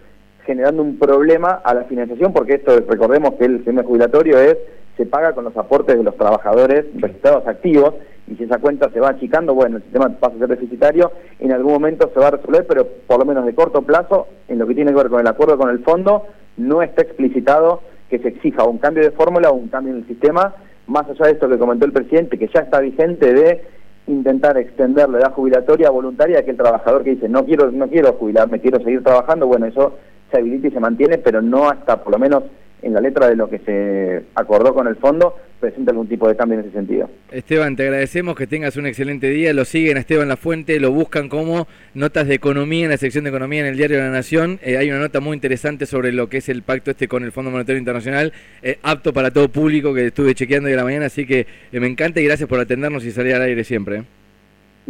generando 0.46 0.84
un 0.84 0.96
problema 0.96 1.60
a 1.64 1.74
la 1.74 1.82
financiación 1.84 2.32
porque 2.32 2.54
esto, 2.54 2.78
recordemos 2.88 3.34
que 3.34 3.46
el 3.46 3.56
sistema 3.56 3.82
jubilatorio 3.82 4.38
es 4.38 4.56
se 5.00 5.06
paga 5.06 5.32
con 5.32 5.44
los 5.44 5.56
aportes 5.56 5.96
de 5.96 6.04
los 6.04 6.14
trabajadores 6.14 6.84
registrados 6.94 7.46
activos 7.46 7.94
y 8.28 8.36
si 8.36 8.44
esa 8.44 8.58
cuenta 8.58 8.90
se 8.90 9.00
va 9.00 9.08
achicando, 9.08 9.54
bueno, 9.54 9.78
el 9.78 9.82
sistema 9.82 10.10
pasa 10.10 10.36
a 10.36 10.38
ser 10.40 10.48
deficitario, 10.48 11.10
en 11.38 11.52
algún 11.52 11.72
momento 11.72 12.10
se 12.12 12.20
va 12.20 12.28
a 12.28 12.32
resolver, 12.32 12.66
pero 12.66 12.86
por 13.06 13.18
lo 13.18 13.24
menos 13.24 13.46
de 13.46 13.54
corto 13.54 13.80
plazo, 13.80 14.26
en 14.48 14.58
lo 14.58 14.66
que 14.66 14.74
tiene 14.74 14.90
que 14.90 14.98
ver 14.98 15.08
con 15.08 15.20
el 15.20 15.26
acuerdo 15.26 15.56
con 15.56 15.70
el 15.70 15.78
fondo, 15.78 16.26
no 16.58 16.82
está 16.82 17.00
explicitado 17.00 17.80
que 18.10 18.18
se 18.18 18.28
exija 18.28 18.64
un 18.64 18.76
cambio 18.76 19.02
de 19.02 19.10
fórmula 19.12 19.48
o 19.48 19.54
un 19.54 19.68
cambio 19.68 19.94
en 19.94 20.00
el 20.00 20.06
sistema, 20.06 20.54
más 20.86 21.08
allá 21.08 21.26
de 21.26 21.32
esto 21.32 21.48
que 21.48 21.58
comentó 21.58 21.86
el 21.86 21.92
presidente, 21.92 22.38
que 22.38 22.50
ya 22.54 22.60
está 22.60 22.80
vigente 22.80 23.32
de 23.32 23.62
intentar 24.06 24.58
extender 24.58 25.08
la 25.08 25.20
edad 25.20 25.32
jubilatoria 25.32 25.88
voluntaria 25.88 26.36
a 26.36 26.40
aquel 26.40 26.58
trabajador 26.58 27.04
que 27.04 27.10
dice 27.10 27.28
no 27.28 27.46
quiero 27.46 27.70
no 27.70 27.88
quiero 27.88 28.12
jubilarme, 28.12 28.60
quiero 28.60 28.78
seguir 28.80 29.02
trabajando, 29.02 29.46
bueno, 29.46 29.64
eso 29.64 29.94
se 30.30 30.38
habilita 30.38 30.68
y 30.68 30.72
se 30.72 30.80
mantiene, 30.80 31.16
pero 31.16 31.40
no 31.40 31.70
hasta 31.70 32.02
por 32.04 32.12
lo 32.12 32.18
menos 32.18 32.44
en 32.82 32.94
la 32.94 33.00
letra 33.00 33.28
de 33.28 33.36
lo 33.36 33.48
que 33.48 33.58
se 33.60 34.24
acordó 34.34 34.74
con 34.74 34.86
el 34.86 34.96
fondo 34.96 35.36
presenta 35.60 35.90
algún 35.90 36.08
tipo 36.08 36.26
de 36.26 36.34
cambio 36.34 36.58
en 36.58 36.64
ese 36.64 36.72
sentido. 36.72 37.08
Esteban, 37.30 37.76
te 37.76 37.84
agradecemos 37.84 38.34
que 38.34 38.46
tengas 38.46 38.76
un 38.76 38.86
excelente 38.86 39.28
día. 39.28 39.52
Lo 39.52 39.64
siguen 39.64 39.98
a 39.98 40.00
Esteban 40.00 40.26
La 40.26 40.36
Fuente, 40.36 40.80
lo 40.80 40.90
buscan 40.90 41.28
como 41.28 41.68
notas 41.94 42.26
de 42.26 42.34
economía 42.34 42.84
en 42.84 42.90
la 42.90 42.96
sección 42.96 43.24
de 43.24 43.30
economía 43.30 43.60
en 43.60 43.66
el 43.66 43.76
diario 43.76 43.98
de 43.98 44.04
la 44.04 44.10
Nación. 44.10 44.58
Eh, 44.62 44.78
hay 44.78 44.90
una 44.90 44.98
nota 44.98 45.20
muy 45.20 45.34
interesante 45.34 45.86
sobre 45.86 46.12
lo 46.12 46.28
que 46.28 46.38
es 46.38 46.48
el 46.48 46.62
pacto 46.62 46.90
este 46.90 47.06
con 47.06 47.22
el 47.22 47.30
Fondo 47.30 47.50
Monetario 47.50 47.78
Internacional, 47.78 48.32
eh, 48.62 48.78
apto 48.82 49.12
para 49.12 49.30
todo 49.30 49.48
público 49.50 49.94
que 49.94 50.06
estuve 50.06 50.34
chequeando 50.34 50.68
de 50.68 50.76
la 50.76 50.84
mañana, 50.84 51.06
así 51.06 51.26
que 51.26 51.46
eh, 51.70 51.80
me 51.80 51.86
encanta 51.86 52.20
y 52.20 52.24
gracias 52.24 52.48
por 52.48 52.58
atendernos 52.58 53.04
y 53.04 53.10
salir 53.12 53.34
al 53.34 53.42
aire 53.42 53.62
siempre. 53.64 54.04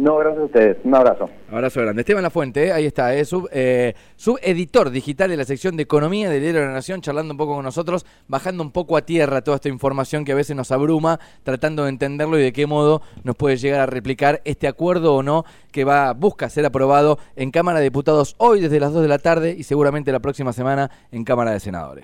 No, 0.01 0.17
gracias 0.17 0.41
a 0.41 0.45
ustedes. 0.45 0.77
Un 0.83 0.95
abrazo. 0.95 1.29
Abrazo 1.51 1.79
grande. 1.79 2.01
Esteban 2.01 2.23
Lafuente, 2.23 2.65
¿eh? 2.65 2.71
ahí 2.71 2.87
está, 2.87 3.13
es 3.13 3.29
eh, 3.51 3.93
subeditor 4.15 4.89
digital 4.89 5.29
de 5.29 5.37
la 5.37 5.45
sección 5.45 5.77
de 5.77 5.83
Economía 5.83 6.27
del 6.27 6.41
Diario 6.41 6.61
de 6.61 6.65
la 6.65 6.73
Nación, 6.73 7.01
charlando 7.01 7.35
un 7.35 7.37
poco 7.37 7.53
con 7.53 7.63
nosotros, 7.63 8.03
bajando 8.27 8.63
un 8.63 8.71
poco 8.71 8.97
a 8.97 9.03
tierra 9.03 9.43
toda 9.43 9.57
esta 9.57 9.69
información 9.69 10.25
que 10.25 10.31
a 10.31 10.35
veces 10.35 10.55
nos 10.55 10.71
abruma, 10.71 11.19
tratando 11.43 11.83
de 11.83 11.89
entenderlo 11.89 12.39
y 12.39 12.41
de 12.41 12.51
qué 12.51 12.65
modo 12.65 13.03
nos 13.23 13.35
puede 13.35 13.57
llegar 13.57 13.79
a 13.79 13.85
replicar 13.85 14.41
este 14.43 14.67
acuerdo 14.67 15.13
o 15.13 15.21
no 15.21 15.45
que 15.71 15.83
va 15.83 16.13
busca 16.13 16.49
ser 16.49 16.65
aprobado 16.65 17.19
en 17.35 17.51
Cámara 17.51 17.77
de 17.77 17.83
Diputados 17.85 18.33
hoy 18.39 18.59
desde 18.59 18.79
las 18.79 18.93
2 18.93 19.03
de 19.03 19.07
la 19.07 19.19
tarde 19.19 19.55
y 19.55 19.61
seguramente 19.61 20.11
la 20.11 20.19
próxima 20.19 20.51
semana 20.51 20.89
en 21.11 21.23
Cámara 21.23 21.51
de 21.51 21.59
Senadores. 21.59 21.99